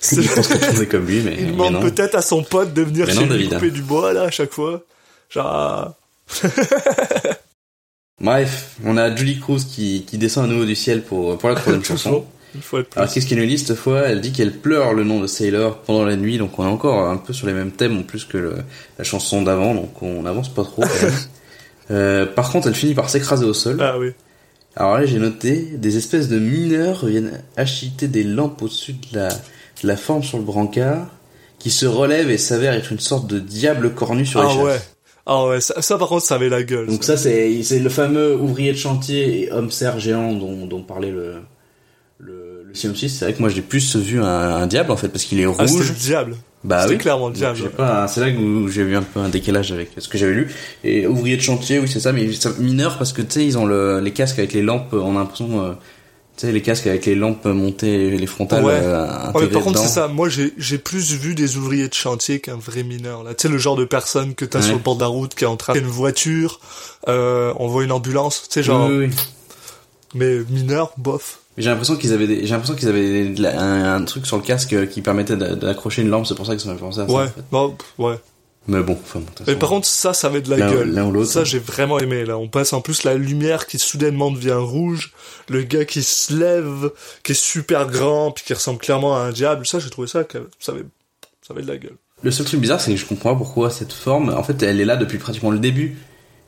[0.02, 2.82] Je pense que tout est comme lui, mais, Il demande peut-être à son pote de
[2.82, 3.74] venir Mais chez non, lui David, couper hein.
[3.74, 4.84] du bois là à chaque fois.
[5.32, 5.96] Genre, ah,
[8.20, 11.56] Bref, on a Julie Cruz qui, qui descend à nouveau du ciel pour, pour la
[11.56, 12.24] troisième chanson.
[12.62, 13.00] fois de plus.
[13.00, 14.02] Alors qu'est-ce qu'elle nous dit cette fois?
[14.02, 17.08] Elle dit qu'elle pleure le nom de Sailor pendant la nuit, donc on est encore
[17.10, 18.58] un peu sur les mêmes thèmes en plus que le-
[19.00, 20.84] la chanson d'avant, donc on n'avance pas trop.
[21.90, 23.78] Euh, par contre, elle finit par s'écraser au sol.
[23.82, 24.12] Ah oui.
[24.78, 29.28] Alors là, j'ai noté des espèces de mineurs viennent acheter des lampes au-dessus de la,
[29.28, 31.08] de la forme sur le brancard,
[31.60, 34.64] qui se relève et s'avère être une sorte de diable cornu sur les Ah chasses.
[34.64, 34.80] ouais.
[35.34, 36.88] Ah ouais, ça, ça, par contre, ça avait la gueule.
[36.88, 40.82] Donc ça, c'est c'est le fameux ouvrier de chantier et homme serre géant dont, dont
[40.82, 41.36] parlait le
[42.20, 43.18] le, le synopsis.
[43.18, 45.46] C'est vrai que moi j'ai plus vu un, un diable en fait parce qu'il est
[45.46, 45.90] Ah, rouge.
[45.90, 46.36] le diable.
[46.64, 46.98] bah oui.
[46.98, 47.70] clairement le diable.
[47.72, 50.54] pas- C'est là où j'ai vu un peu un décalage avec ce que j'avais lu.
[50.84, 52.28] Et ouvrier de chantier, oui c'est ça, mais
[52.60, 54.94] mineur parce que tu sais ils ont le, les casques avec les lampes.
[54.94, 55.72] On a l'impression, euh,
[56.38, 58.74] tu sais les casques avec les lampes montées, les frontales Ouais.
[58.76, 60.08] euh, Ouais, mais par contre, c'est ça.
[60.08, 63.34] Moi, j'ai, plus vu des ouvriers de chantier qu'un vrai mineur, là.
[63.34, 64.66] Tu sais, le genre de personne que t'as Ouais.
[64.66, 66.60] sur le bord de la route, qui est en train de une voiture,
[67.08, 69.16] euh, on voit une ambulance, tu sais, genre, Oui, oui, oui.
[70.16, 71.40] mais mineur, bof.
[71.58, 74.88] J'ai l'impression qu'ils avaient, des- j'ai l'impression qu'ils avaient un, un truc sur le casque
[74.90, 76.26] qui permettait d'a- d'accrocher une lampe.
[76.26, 77.14] C'est pour ça que ça m'a fait penser à ça.
[77.14, 77.78] Ouais, en fait.
[78.04, 78.16] ouais.
[78.68, 80.92] Mais bon, enfin, Mais par contre, ça, ça avait de la gueule.
[80.92, 81.32] l'un ou l'autre.
[81.32, 82.38] Ça, j'ai vraiment aimé, là.
[82.38, 85.14] On passe en plus la lumière qui soudainement devient rouge,
[85.50, 86.92] le gars qui se lève,
[87.24, 89.66] qui est super grand, puis qui ressemble clairement à un diable.
[89.66, 90.84] Ça, j'ai trouvé ça, que ça avait,
[91.42, 91.96] ça avait de la gueule.
[92.22, 94.80] Le seul truc bizarre, c'est que je comprends pas pourquoi cette forme, en fait, elle
[94.80, 95.98] est là depuis pratiquement le début.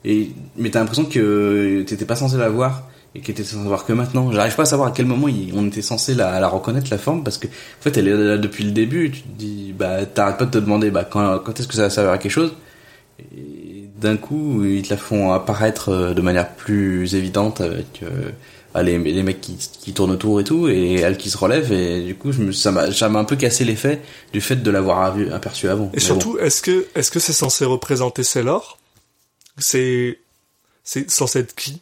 [0.06, 3.68] Et, mais t'as l'impression que t'étais pas censé la voir et que t'étais censé la
[3.70, 4.32] voir que maintenant.
[4.32, 6.98] J'arrive pas à savoir à quel moment il- on était censé la, la reconnaître, la
[6.98, 9.12] forme, parce que, en fait, elle est là depuis le début.
[9.12, 11.84] Tu te dis, bah, t'arrêtes pas de te demander, bah, quand, quand est-ce que ça
[11.84, 12.54] va servir à quelque chose?
[13.38, 18.32] Et d'un coup, ils te la font apparaître euh, de manière plus évidente avec, euh,
[18.74, 21.72] ah, les, les mecs qui, qui tournent autour et tout, et elle qui se relève,
[21.72, 24.02] et du coup, je me, ça m'a, ça m'a un peu cassé l'effet
[24.34, 25.86] du fait de l'avoir aperçu avant.
[25.94, 28.80] Et Mais surtout, est-ce que, est-ce que c'est censé représenter Sailor?
[29.60, 30.18] C'est,
[30.84, 31.80] c'est censé être qui?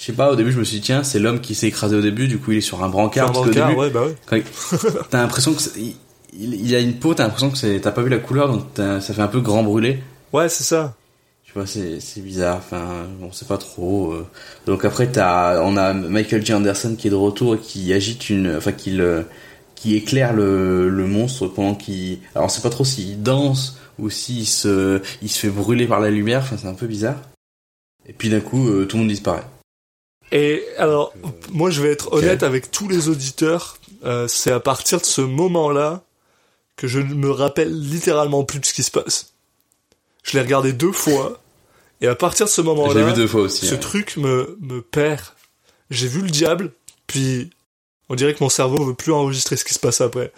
[0.00, 1.96] Je sais pas, au début je me suis dit tiens c'est l'homme qui s'est écrasé
[1.96, 3.30] au début, du coup il est sur un brancard.
[3.30, 4.44] Un parce qu'au brancard, début, ouais, bah ouais.
[5.10, 5.96] t'as l'impression que il,
[6.38, 9.00] il, il a une peau, t'as l'impression que t'as pas vu la couleur donc ça
[9.00, 9.98] fait un peu grand brûlé.
[10.32, 10.94] Ouais, c'est ça.
[11.42, 14.12] Tu vois c'est, c'est bizarre, enfin on sait pas trop.
[14.12, 14.26] euh.
[14.66, 18.28] Donc après t'as, on a Michael J Anderson qui est de retour et qui agite
[18.30, 19.24] une, enfin qui le,
[19.74, 24.10] qui éclaire le, le monstre pendant qu'il alors on sait pas trop s'il danse ou
[24.10, 27.16] s'il se il se fait brûler par la lumière enfin c'est un peu bizarre
[28.06, 29.44] et puis d'un coup euh, tout le monde disparaît
[30.32, 31.12] Et alors,
[31.52, 35.20] moi je vais être honnête avec tous les auditeurs, euh, c'est à partir de ce
[35.20, 36.02] moment-là
[36.76, 39.32] que je ne me rappelle littéralement plus de ce qui se passe.
[40.22, 41.40] Je l'ai regardé deux fois,
[42.00, 43.80] et à partir de ce moment-là, vu deux fois aussi ce ouais.
[43.80, 45.24] truc me, me perd.
[45.90, 46.72] J'ai vu le diable,
[47.06, 47.50] puis
[48.08, 50.32] on dirait que mon cerveau veut plus enregistrer ce qui se passe après.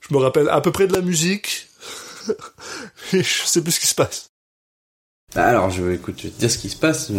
[0.00, 1.68] Je me rappelle à peu près de la musique,
[3.12, 4.30] et je sais plus ce qui se passe.
[5.34, 7.10] Alors je écoute je vais te dire ce qui se passe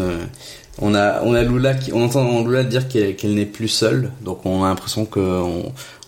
[0.79, 4.11] on a on a Lula qui on entend Lula dire qu'elle qu'elle n'est plus seule.
[4.21, 5.19] Donc on a l'impression que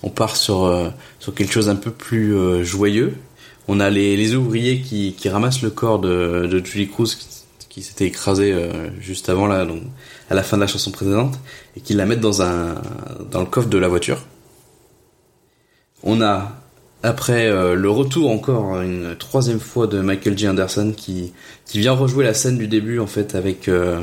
[0.04, 3.16] on, part sur euh, sur quelque chose un peu plus euh, joyeux.
[3.68, 7.28] On a les, les ouvriers qui, qui ramassent le corps de, de Julie Cruz qui,
[7.70, 9.82] qui s'était écrasé euh, juste avant là donc
[10.30, 11.40] à la fin de la chanson précédente
[11.76, 12.76] et qui la mettent dans un
[13.30, 14.26] dans le coffre de la voiture.
[16.04, 16.59] On a
[17.04, 20.50] après euh, le retour encore une troisième fois de Michael J.
[20.50, 21.34] Anderson qui
[21.66, 24.02] qui vient rejouer la scène du début en fait avec euh,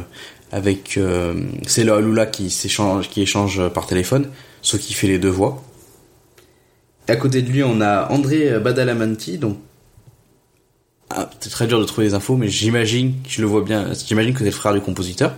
[0.51, 1.35] avec euh,
[1.67, 4.29] Sailor Lula qui s'échange qui échange par téléphone,
[4.63, 5.63] ce qui fait les deux voix.
[7.09, 9.59] À côté de lui, on a André Badalamenti donc
[11.11, 14.33] ah, c'est très dur de trouver les infos mais j'imagine, je le vois bien, j'imagine
[14.33, 15.35] que c'est le frère du compositeur.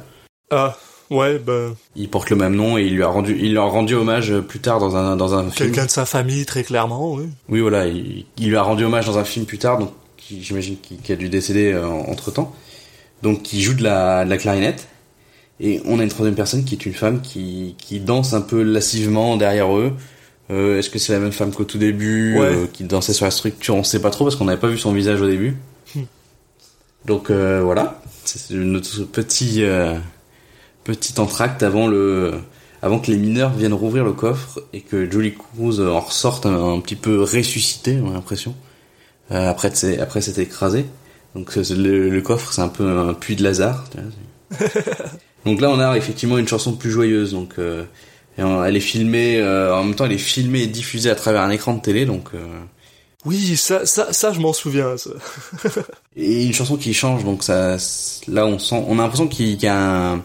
[0.51, 0.79] Ah,
[1.11, 3.63] ouais, bah, Il porte le même nom et il lui a rendu il lui a
[3.63, 5.55] rendu hommage plus tard dans un dans un film.
[5.71, 7.25] quelqu'un de sa famille, très clairement, oui.
[7.49, 9.91] Oui, voilà, il, il lui a rendu hommage dans un film plus tard, donc
[10.31, 11.75] j'imagine qu'il qu'il a dû décéder
[12.09, 12.55] entre temps.
[13.23, 14.87] Donc, qui joue de la, de la clarinette.
[15.59, 18.63] Et on a une troisième personne qui est une femme qui, qui danse un peu
[18.63, 19.93] lascivement derrière eux.
[20.53, 22.47] Euh, Est-ce que c'est la même femme qu'au tout début, Ouais.
[22.47, 23.75] euh, qui dansait sur la structure?
[23.75, 25.57] On sait pas trop parce qu'on n'avait pas vu son visage au début.
[27.07, 29.95] Donc euh, voilà, c'est notre petit euh,
[30.95, 32.35] petit entracte avant le
[32.83, 36.75] avant que les mineurs viennent rouvrir le coffre et que Julie Cruz en ressorte un,
[36.75, 38.55] un petit peu ressuscité, on a l'impression.
[39.33, 40.87] Euh, après c'est après s'être écrasé.
[41.35, 43.85] Donc le, le coffre c'est un peu un puits de Lazare.
[43.91, 44.11] tu vois,
[44.71, 45.05] c'est-
[45.45, 47.33] donc là on a effectivement une chanson plus joyeuse.
[47.33, 47.85] Donc euh,
[48.39, 51.15] et on- elle est filmée euh, en même temps elle est filmée et diffusée à
[51.17, 52.07] travers un écran de télé.
[52.07, 52.39] Donc euh,
[53.27, 55.11] Oui, ça, ça, ça, je m'en souviens, ça.
[56.17, 57.77] et une chanson qui change donc ça
[58.29, 60.23] là on sent on a l'impression qu'il qu'il y a un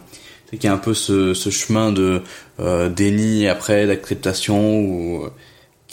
[0.58, 2.22] qu'il y a un peu ce, ce chemin de
[2.60, 5.28] euh, déni après d'acceptation ou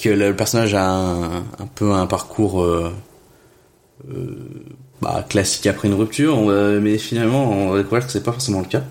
[0.00, 2.92] que le personnage a un, un peu un parcours euh,
[4.10, 4.36] euh,
[5.02, 6.38] bah, classique après une rupture
[6.80, 8.82] mais finalement on va découvrir que c'est pas forcément le cas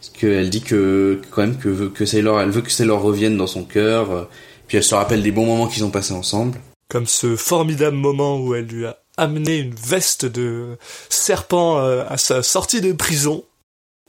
[0.00, 3.46] parce qu'elle dit que, quand même que que Sailor elle veut que Sailor revienne dans
[3.46, 4.24] son cœur euh,
[4.66, 8.38] puis elle se rappelle des bons moments qu'ils ont passés ensemble Comme ce formidable moment
[8.38, 10.78] où elle lui a amené une veste de
[11.10, 13.44] serpent euh, à sa sortie de prison.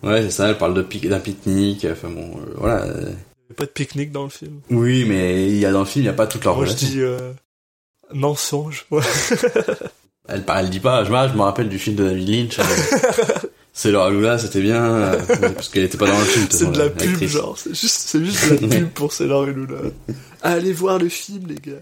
[0.03, 3.55] Ouais c'est ça elle parle de d'un pique-nique enfin bon euh, voilà Il y a
[3.55, 4.61] pas de pique-nique dans le film.
[4.69, 6.65] Oui, mais il y a dans le film, il n'y a pas toute leur Moi,
[6.65, 7.33] je dis euh,
[8.13, 8.85] mensonge.
[8.91, 9.01] Ouais.
[10.31, 12.59] Elle, elle dit pas, je, me- je me rappelle du film de David Lynch.
[12.59, 12.63] euh,
[13.73, 15.19] c'est Laura Lula, c'était bien, euh,
[15.55, 16.45] parce qu'elle était pas dans le film.
[16.51, 17.57] C'est de la la- pub, genre.
[17.57, 19.77] C'est juste, c'est juste de la pub pour Luna.
[20.43, 21.79] Allez voir le film, les gars.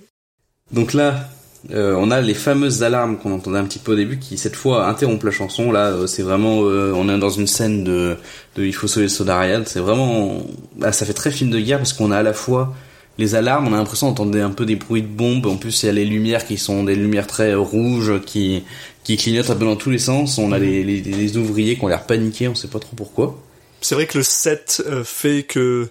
[0.72, 1.30] Donc là,
[1.74, 4.56] euh, on a les fameuses alarmes qu'on entendait un petit peu au début, qui cette
[4.56, 5.72] fois interrompent la chanson.
[5.72, 8.16] Là, euh, c'est vraiment, euh, on est dans une scène de,
[8.56, 9.64] de il faut sauver le.
[9.66, 10.42] C'est vraiment,
[10.78, 12.74] bah, ça fait très film de guerre parce qu'on a à la fois
[13.20, 15.48] les alarmes, on a l'impression d'entendre un peu des bruits de bombes.
[15.48, 18.64] En plus, il y a les lumières qui sont des lumières très euh, rouges qui
[19.04, 20.38] qui clignotent un peu dans tous les sens.
[20.38, 23.42] On a les, les, les ouvriers qui ont l'air paniqués, on sait pas trop pourquoi.
[23.82, 25.88] C'est vrai que le set euh, fait que,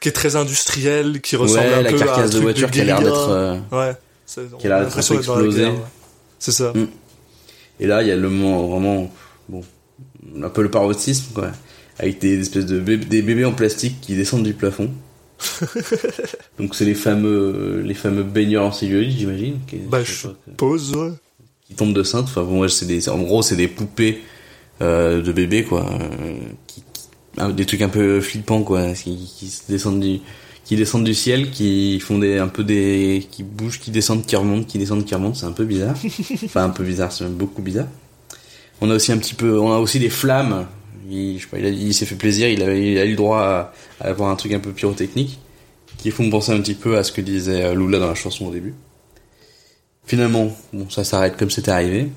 [0.00, 2.42] qui est très industriel, qui ressemble ouais, un la peu à un carcasse de truc
[2.42, 3.28] voiture qui a l'air d'être.
[3.30, 3.94] euh, Ouais.
[4.58, 5.78] Qui a l'impression guerre, ouais.
[6.38, 6.72] C'est ça.
[6.74, 6.86] Mm.
[7.80, 9.10] Et là, il y a le moment vraiment,
[9.48, 9.62] bon,
[10.42, 11.50] un peu le paroxysme, quoi.
[11.98, 14.90] Avec des espèces de bébés, des bébés en plastique qui descendent du plafond.
[16.58, 19.58] Donc c'est les fameux, les fameux baigneurs en cellulite, j'imagine.
[19.66, 21.10] qui- Bah, je sais je pas, que- pose, ouais.
[21.66, 22.28] qui tombent de cintre.
[22.28, 24.22] Enfin bon, ouais, c'est des, en gros, c'est des poupées
[24.82, 25.86] euh, de bébés, quoi.
[25.92, 26.34] euh,
[26.66, 30.20] qui, qui- des trucs un peu flippants, quoi, qui, qui descendent du,
[30.64, 34.34] qui descendent du ciel, qui font des, un peu des, qui bougent, qui descendent, qui
[34.34, 35.34] remontent, qui descendent, qui remontent.
[35.34, 35.94] C'est un peu bizarre.
[36.44, 37.88] enfin, un peu bizarre, c'est même beaucoup bizarre.
[38.80, 40.66] On a aussi un petit peu, on a aussi des flammes.
[41.08, 43.40] Il, je sais pas, il, s'est fait plaisir, il a, il a eu le droit
[43.40, 45.38] à, à avoir un truc un peu pyrotechnique,
[45.98, 48.46] qui font penser un petit peu à ce que disait euh, Lula dans la chanson
[48.46, 48.74] au début.
[50.06, 52.08] Finalement, bon, ça s'arrête comme c'était arrivé.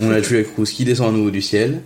[0.00, 1.82] On a Julia Cruz qui descend à nouveau du ciel.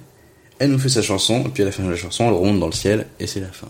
[0.59, 2.61] Elle nous fait sa chanson, et puis à la fin de la chanson, elle remonte
[2.61, 3.69] dans le ciel, et c'est la fin.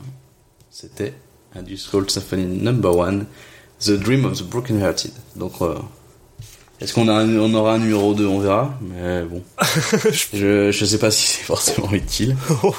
[0.70, 1.12] C'était
[1.56, 3.26] un du Soul Symphony Number One,
[3.80, 5.12] The Dream of the Broken Hearted.
[5.36, 5.74] Donc, euh,
[6.80, 9.42] est-ce qu'on on aura un numéro 2 On verra, mais bon.
[10.32, 12.36] je, je sais pas si c'est forcément utile.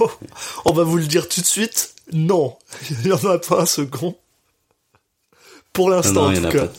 [0.66, 1.94] On va vous le dire tout de suite.
[2.14, 2.56] Non.
[2.90, 4.16] Il y en a pas un second.
[5.74, 6.68] Pour l'instant, en tout cas.
[6.68, 6.74] pas.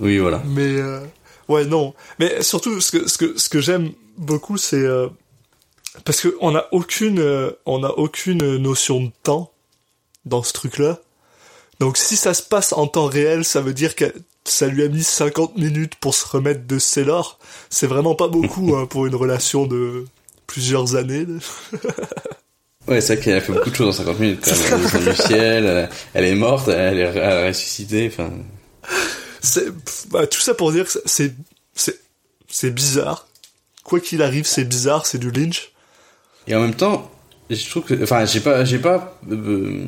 [0.00, 0.42] Oui, voilà.
[0.46, 1.00] Mais euh,
[1.48, 1.94] ouais, non.
[2.18, 5.08] Mais surtout, ce que ce que ce que j'aime beaucoup, c'est euh,
[6.04, 7.22] parce que on a aucune
[7.64, 9.52] on a aucune notion de temps
[10.24, 11.00] dans ce truc-là.
[11.82, 14.04] Donc si ça se passe en temps réel, ça veut dire que
[14.44, 17.40] ça lui a mis 50 minutes pour se remettre de Sailor.
[17.70, 20.04] C'est vraiment pas beaucoup hein, pour une relation de
[20.46, 21.26] plusieurs années.
[22.88, 24.44] Ouais, c'est vrai qu'elle a fait beaucoup de choses en 50 minutes.
[24.44, 24.56] Même.
[24.56, 28.10] Elle est descendue du ciel, elle, est morte, elle est elle a ressuscité.
[28.12, 28.30] Enfin,
[30.10, 31.32] bah, tout ça pour dire que c'est
[31.74, 32.00] c'est
[32.48, 33.28] c'est bizarre.
[33.84, 35.70] Quoi qu'il arrive, c'est bizarre, c'est du Lynch.
[36.48, 37.08] et en même temps,
[37.50, 39.86] je trouve que, enfin, j'ai pas, j'ai pas, euh,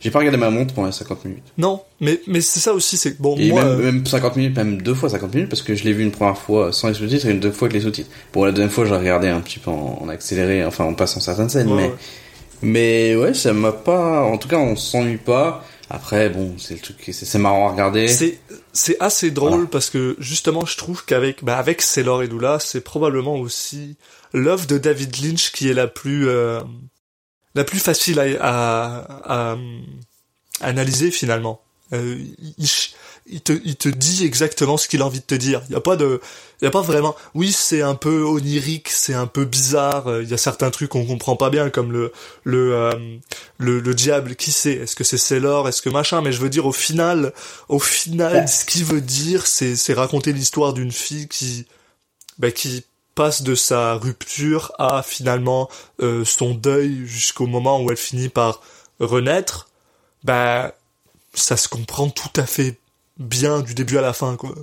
[0.00, 1.44] j'ai pas regardé ma montre pendant les 50 minutes.
[1.58, 4.56] Non, mais mais c'est ça aussi, c'est bon Et moi même, euh, même 50 minutes,
[4.56, 6.94] même deux fois 50 minutes, parce que je l'ai vu une première fois sans les
[6.94, 8.10] sous-titres et une deux fois avec les sous-titres.
[8.32, 11.20] Bon, la deuxième fois, j'ai regardé un petit peu en, en accéléré, enfin, en passant
[11.20, 11.94] certaines scènes, ouais, mais, ouais.
[12.62, 15.64] mais ouais, ça m'a pas, en tout cas, on s'ennuie pas.
[15.92, 18.06] Après, bon, c'est le truc, c'est marrant à regarder.
[18.06, 18.38] C'est
[18.72, 19.66] c'est assez drôle Voilà.
[19.66, 23.96] parce que justement je trouve qu'avec bah avec Sailor et Lula c'est probablement aussi
[24.32, 26.60] l'œuvre de David Lynch qui est la plus euh,
[27.54, 31.60] la plus facile à, à, à, à analyser finalement.
[31.92, 32.16] Euh,
[32.56, 32.68] il,
[33.26, 35.60] il te il te dit exactement ce qu'il a envie de te dire.
[35.68, 36.20] Il y a pas de
[36.60, 40.06] il y a pas vraiment oui c'est un peu onirique c'est un peu bizarre.
[40.06, 42.12] euh, Il y a certains trucs qu'on comprend pas bien comme le
[42.44, 42.92] le euh,
[43.58, 45.68] le, le diable qui sait est-ce que c'est Sailor?
[45.68, 46.22] Est-ce que machin?
[46.22, 47.32] Mais je veux dire au final
[47.68, 51.66] au final ce qu'il veut dire c'est c'est raconter l'histoire d'une fille qui
[52.38, 52.84] bah, qui
[53.20, 55.68] passe de sa rupture à finalement
[56.00, 58.62] euh, son deuil jusqu'au moment où elle finit par
[58.98, 59.68] renaître
[60.24, 60.72] bah
[61.34, 62.78] ça se comprend tout à fait
[63.18, 64.54] bien du début à la fin quoi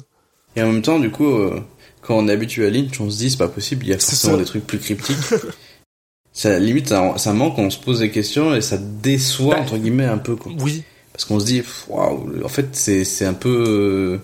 [0.56, 1.62] Et en même temps, du coup, euh,
[2.02, 4.00] quand on est habitué à Lynch, on se dit c'est pas possible, il y a
[4.00, 5.17] forcément des trucs plus cryptiques.
[6.34, 9.78] ça limite, ça, ça manque, on se pose des questions et ça déçoit Bah, entre
[9.78, 10.52] guillemets un peu quoi.
[10.62, 14.20] oui Parce qu'on se dit waouh, en fait c'est c'est un peu euh,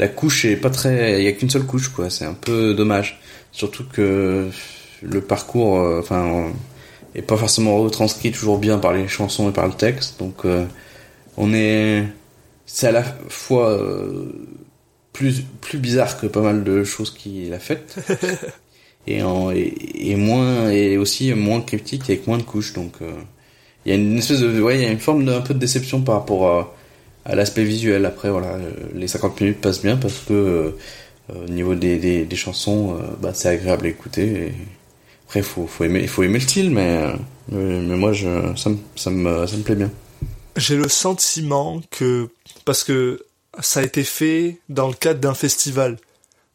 [0.00, 2.74] la couche est pas très, il y a qu'une seule couche quoi, c'est un peu
[2.74, 3.20] dommage.
[3.56, 4.50] Surtout que
[5.02, 6.50] le parcours, euh, enfin, euh,
[7.14, 10.66] est pas forcément retranscrit toujours bien par les chansons et par le texte, donc euh,
[11.36, 12.04] on est,
[12.66, 13.78] c'est à la fois
[15.12, 17.96] plus plus bizarre que pas mal de choses qu'il a faites.
[19.08, 22.72] Et, en, et, et moins et aussi moins cryptique avec moins de couches.
[22.72, 23.12] Donc euh,
[23.84, 25.54] il y a une espèce de ouais il y a une forme de un peu
[25.54, 26.74] de déception par rapport à,
[27.24, 28.04] à l'aspect visuel.
[28.04, 30.70] Après voilà euh, les 50 minutes passent bien parce que euh,
[31.34, 34.54] au niveau des, des, des chansons euh, bah c'est agréable à écouter et
[35.26, 37.16] après faut faut aimer faut aimer le style mais euh,
[37.48, 39.90] mais, mais moi je ça me ça me ça me plaît bien.
[40.56, 42.30] J'ai le sentiment que
[42.64, 43.26] parce que
[43.60, 45.98] ça a été fait dans le cadre d'un festival.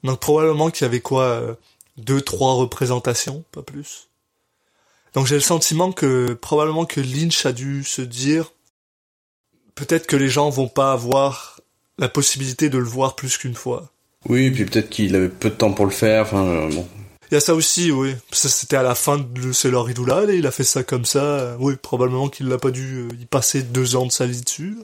[0.04, 1.54] Donc probablement qu'il y avait quoi euh,
[1.98, 4.08] deux trois représentations pas plus.
[5.14, 8.54] Donc j'ai le sentiment que probablement que Lynch a dû se dire
[9.76, 11.60] peut-être que les gens vont pas avoir
[11.98, 13.92] la possibilité de le voir plus qu'une fois
[14.30, 16.88] oui et puis peut-être qu'il avait peu de temps pour le faire enfin euh, bon
[17.30, 18.14] il y a ça aussi, oui.
[18.34, 21.56] Ça, c'était à la fin de Sailor Idoula, là, il a fait ça comme ça.
[21.60, 24.76] Oui, probablement qu'il n'a pas dû euh, y passer deux ans de sa vie dessus.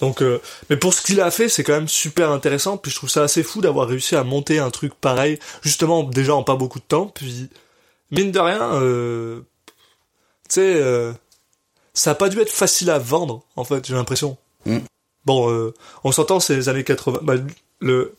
[0.00, 0.40] Donc, euh,
[0.70, 2.78] mais pour ce qu'il a fait, c'est quand même super intéressant.
[2.78, 6.34] Puis je trouve ça assez fou d'avoir réussi à monter un truc pareil, justement déjà
[6.34, 7.06] en pas beaucoup de temps.
[7.06, 7.50] Puis
[8.10, 9.40] mine de rien, euh,
[10.48, 11.12] tu sais, euh,
[11.92, 13.86] ça a pas dû être facile à vendre, en fait.
[13.86, 14.38] J'ai l'impression.
[14.64, 14.78] Mm.
[15.24, 17.20] Bon, euh, on s'entend, c'est les années 80.
[17.22, 17.34] Bah,
[17.80, 18.14] le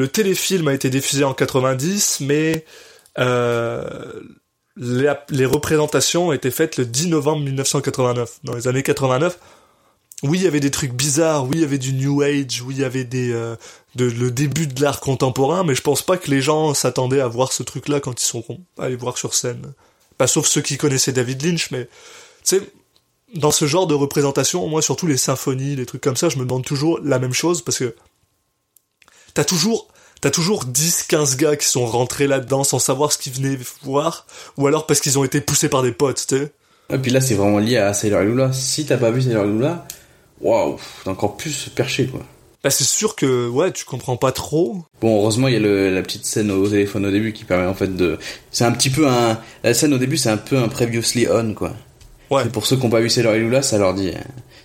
[0.00, 2.64] le téléfilm a été diffusé en 90, mais
[3.18, 3.84] euh,
[4.76, 8.40] les, représentations étaient faites le 10 novembre 1989.
[8.44, 9.38] Dans les années 89,
[10.22, 12.74] oui, il y avait des trucs bizarres, oui, il y avait du New Age, oui,
[12.76, 13.56] il y avait des euh,
[13.96, 17.28] de, le début de l'art contemporain, mais je pense pas que les gens s'attendaient à
[17.28, 18.44] voir ce truc-là quand ils sont
[18.78, 19.72] allés voir sur scène.
[20.18, 21.88] Pas sauf ceux qui connaissaient David Lynch, mais
[22.44, 22.60] tu
[23.34, 26.44] dans ce genre de représentation, moi, surtout les symphonies, les trucs comme ça, je me
[26.44, 27.94] demande toujours la même chose parce que
[29.34, 29.88] t'as toujours
[30.20, 34.26] t'as toujours 10 15 gars qui sont rentrés là-dedans sans savoir ce qu'ils venaient voir
[34.56, 36.52] ou alors parce qu'ils ont été poussés par des potes tu sais.
[36.92, 38.52] Et puis là c'est vraiment lié à Sailor Lula.
[38.52, 39.86] Si t'as pas vu Sailor Lula
[40.40, 42.20] waouh t'es encore plus perché quoi.
[42.62, 44.84] Bah c'est sûr que ouais tu comprends pas trop.
[45.00, 47.66] Bon heureusement il y a le, la petite scène au téléphone au début qui permet
[47.66, 48.18] en fait de
[48.50, 51.54] c'est un petit peu un la scène au début c'est un peu un previously on
[51.54, 51.72] quoi
[52.30, 54.12] ouais Et pour ceux qui n'ont pas vu Sailor Lula ça leur dit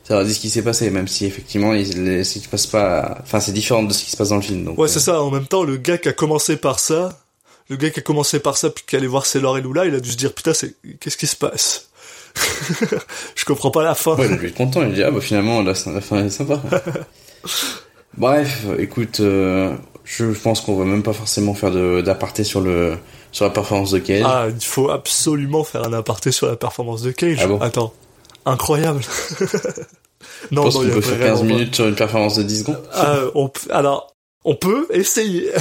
[0.04, 3.18] ça leur dit ce qui s'est passé même si effectivement il, il se passe pas
[3.22, 5.00] enfin c'est différent de ce qui se passe dans le film donc ouais euh, c'est
[5.00, 7.22] ça en même temps le gars qui a commencé par ça
[7.70, 9.96] le gars qui a commencé par ça puis qui allait voir Sailor et Lula il
[9.96, 11.90] a dû se dire putain c'est qu'est-ce qui se passe?
[13.36, 14.84] Je comprends pas la fin Ouais, il être content.
[14.84, 16.62] Il dit, ah bah finalement, la, la fin est sympa.
[18.18, 22.98] Bref, écoute, euh, je pense qu'on va même pas forcément faire d'aparté sur le
[23.36, 24.24] sur la performance de Cage.
[24.26, 27.94] ah il faut absolument faire un aparté sur la performance de Cage Ah bon attends
[28.46, 29.02] incroyable.
[30.52, 32.82] Je pense qu'on peut faire 15 minutes sur une performance de 10 secondes.
[32.96, 35.52] Euh, on, alors, on peut essayer.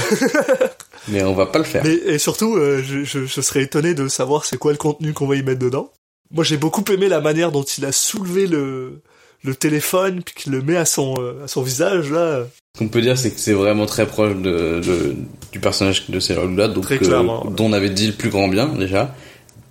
[1.07, 1.83] mais on va pas le faire.
[1.83, 5.13] Mais, et surtout, euh, je, je, je, serais étonné de savoir c'est quoi le contenu
[5.13, 5.91] qu'on va y mettre dedans.
[6.31, 9.01] Moi, j'ai beaucoup aimé la manière dont il a soulevé le,
[9.45, 12.45] le téléphone puis qu'il le met à son, euh, à son visage, là.
[12.73, 15.15] Ce qu'on peut dire, c'est que c'est vraiment très proche de, de
[15.51, 18.67] du personnage de Sailor Lula, donc, euh, dont on avait dit le plus grand bien,
[18.67, 19.15] déjà.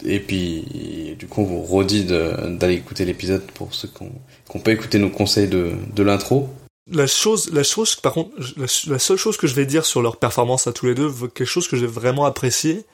[0.07, 4.73] Et puis, du coup, on vous redit d'aller écouter l'épisode pour ceux qui ont, pas
[4.73, 6.49] écouté nos conseils de, de l'intro.
[6.91, 10.19] La chose, la chose, par contre, la, seule chose que je vais dire sur leur
[10.19, 12.85] performance à tous les deux, quelque chose que j'ai vraiment apprécié,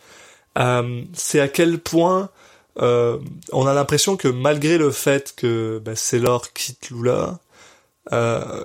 [0.58, 2.30] euh, c'est à quel point
[2.78, 3.18] euh,
[3.52, 7.38] on a l'impression que malgré le fait que bah, Sailor quitte Lula,
[8.12, 8.62] euh,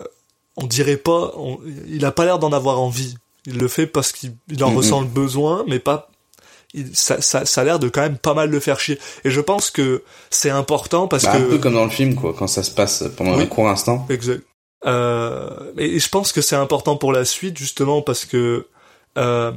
[0.57, 1.33] on dirait pas,
[1.87, 3.15] il a pas l'air d'en avoir envie.
[3.45, 6.09] Il le fait parce qu'il en ressent le besoin, mais pas
[6.93, 8.99] ça, ça, ça a l'air de quand même pas mal le faire chier.
[9.23, 11.37] Et je pense que c'est important parce bah, que...
[11.37, 14.05] Un peu comme dans le film, quoi, quand ça se passe pendant un court instant.
[14.09, 14.43] Exact.
[14.85, 18.67] Euh, et je pense que c'est important pour la suite, justement, parce que
[19.17, 19.51] euh,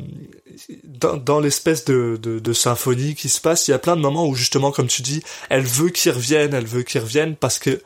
[0.85, 4.01] dans, dans l'espèce de, de, de, symphonie qui se passe, il y a plein de
[4.01, 7.59] moments où, justement, comme tu dis, elle veut qu'il revienne, elle veut qu'il revienne parce
[7.59, 7.81] que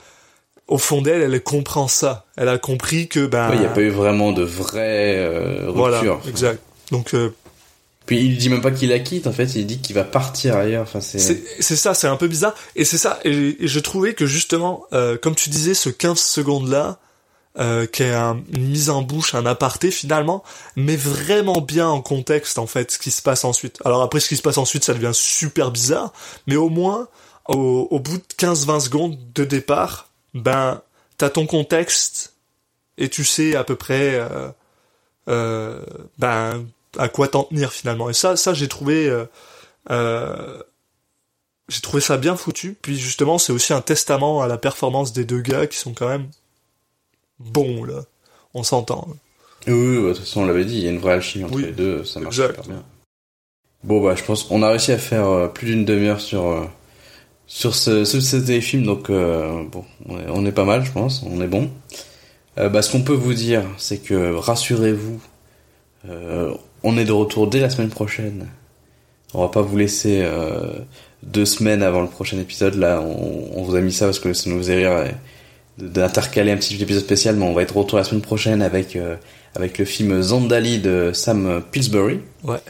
[0.68, 2.24] au fond d'elle, elle comprend ça.
[2.36, 3.50] Elle a compris que ben.
[3.52, 5.74] Il n'y a pas eu vraiment de vraie euh, rupture.
[5.74, 6.60] Voilà, exact.
[6.90, 7.34] Donc euh,
[8.06, 10.56] puis il dit même pas qu'il la quitte, en fait, il dit qu'il va partir
[10.56, 10.82] ailleurs.
[10.82, 11.18] Enfin, c'est...
[11.18, 12.54] c'est ça, c'est un peu bizarre.
[12.74, 16.98] Et c'est ça, et, je trouvais que justement, euh, comme tu disais, ce 15 secondes-là,
[17.58, 20.42] euh, qui est un, une mise en bouche, un aparté finalement,
[20.76, 23.78] met vraiment bien en contexte en fait ce qui se passe ensuite.
[23.84, 26.12] Alors après ce qui se passe ensuite ça devient super bizarre,
[26.46, 27.08] mais au moins
[27.48, 30.80] au, au bout de 15-20 secondes de départ, ben
[31.18, 32.34] t'as ton contexte
[32.98, 34.48] et tu sais à peu près euh,
[35.28, 35.84] euh,
[36.18, 36.66] ben
[36.98, 38.10] à quoi t'en tenir finalement.
[38.10, 39.24] Et ça, ça j'ai trouvé, euh,
[39.90, 40.62] euh,
[41.68, 42.76] j'ai trouvé ça bien foutu.
[42.80, 46.08] Puis justement, c'est aussi un testament à la performance des deux gars qui sont quand
[46.08, 46.28] même
[47.52, 48.04] bons là.
[48.54, 49.08] On s'entend.
[49.66, 51.58] Oui, oui, de toute façon, on l'avait dit, il y a une vraie alchimie entre
[51.58, 52.82] les deux, ça marche super bien.
[53.84, 56.64] Bon bah, je pense qu'on a réussi à faire euh, plus d'une demi-heure sur euh,
[57.46, 60.92] sur ce, ce, ce téléfilm, donc euh, bon, on est, on est, pas mal, je
[60.92, 61.68] pense, on est bon.
[62.56, 65.20] bah, ce qu'on peut vous dire, c'est que rassurez-vous,
[66.82, 68.48] on est de retour dès la semaine prochaine.
[69.34, 70.26] On va pas vous laisser
[71.22, 72.74] deux semaines avant le prochain épisode.
[72.76, 75.12] Là, on, on, vous a mis ça parce que ça nous faisait rire
[75.78, 77.36] d'intercaler un petit épisode spécial.
[77.36, 79.16] Mais on va être retour la semaine prochaine avec euh,
[79.54, 82.20] avec le film Zandali de Sam Pillsbury.
[82.44, 82.60] Ouais.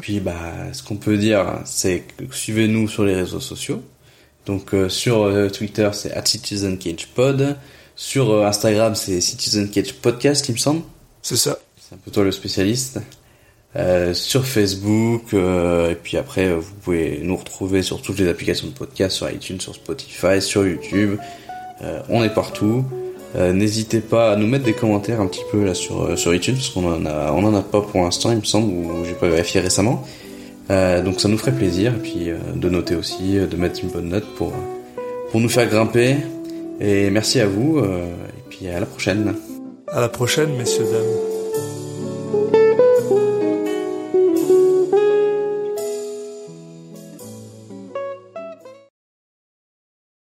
[0.00, 0.34] puis bah,
[0.72, 3.82] ce qu'on peut dire, c'est que suivez-nous sur les réseaux sociaux.
[4.46, 7.56] Donc euh, sur euh, Twitter, c'est at CitizenCagePod.
[7.96, 10.82] Sur euh, Instagram, c'est Citizen Cage Podcast, il me semble.
[11.22, 13.00] C'est ça c'est un peu toi le spécialiste.
[13.76, 18.68] Euh, sur Facebook euh, et puis après vous pouvez nous retrouver sur toutes les applications
[18.68, 21.18] de podcast sur iTunes, sur Spotify, sur YouTube.
[21.84, 22.84] Euh, on est partout.
[23.36, 26.54] Euh, n'hésitez pas à nous mettre des commentaires un petit peu sur euh, sur iTunes
[26.54, 29.28] parce qu'on en a en a pas pour l'instant il me semble ou j'ai pas
[29.28, 30.04] vérifié récemment.
[30.68, 34.52] donc ça nous ferait plaisir puis de noter aussi, de mettre une bonne note pour
[35.30, 36.16] pour nous faire grimper.
[36.80, 39.34] Et merci à vous et puis à la prochaine.
[39.88, 41.33] À la prochaine messieurs dames.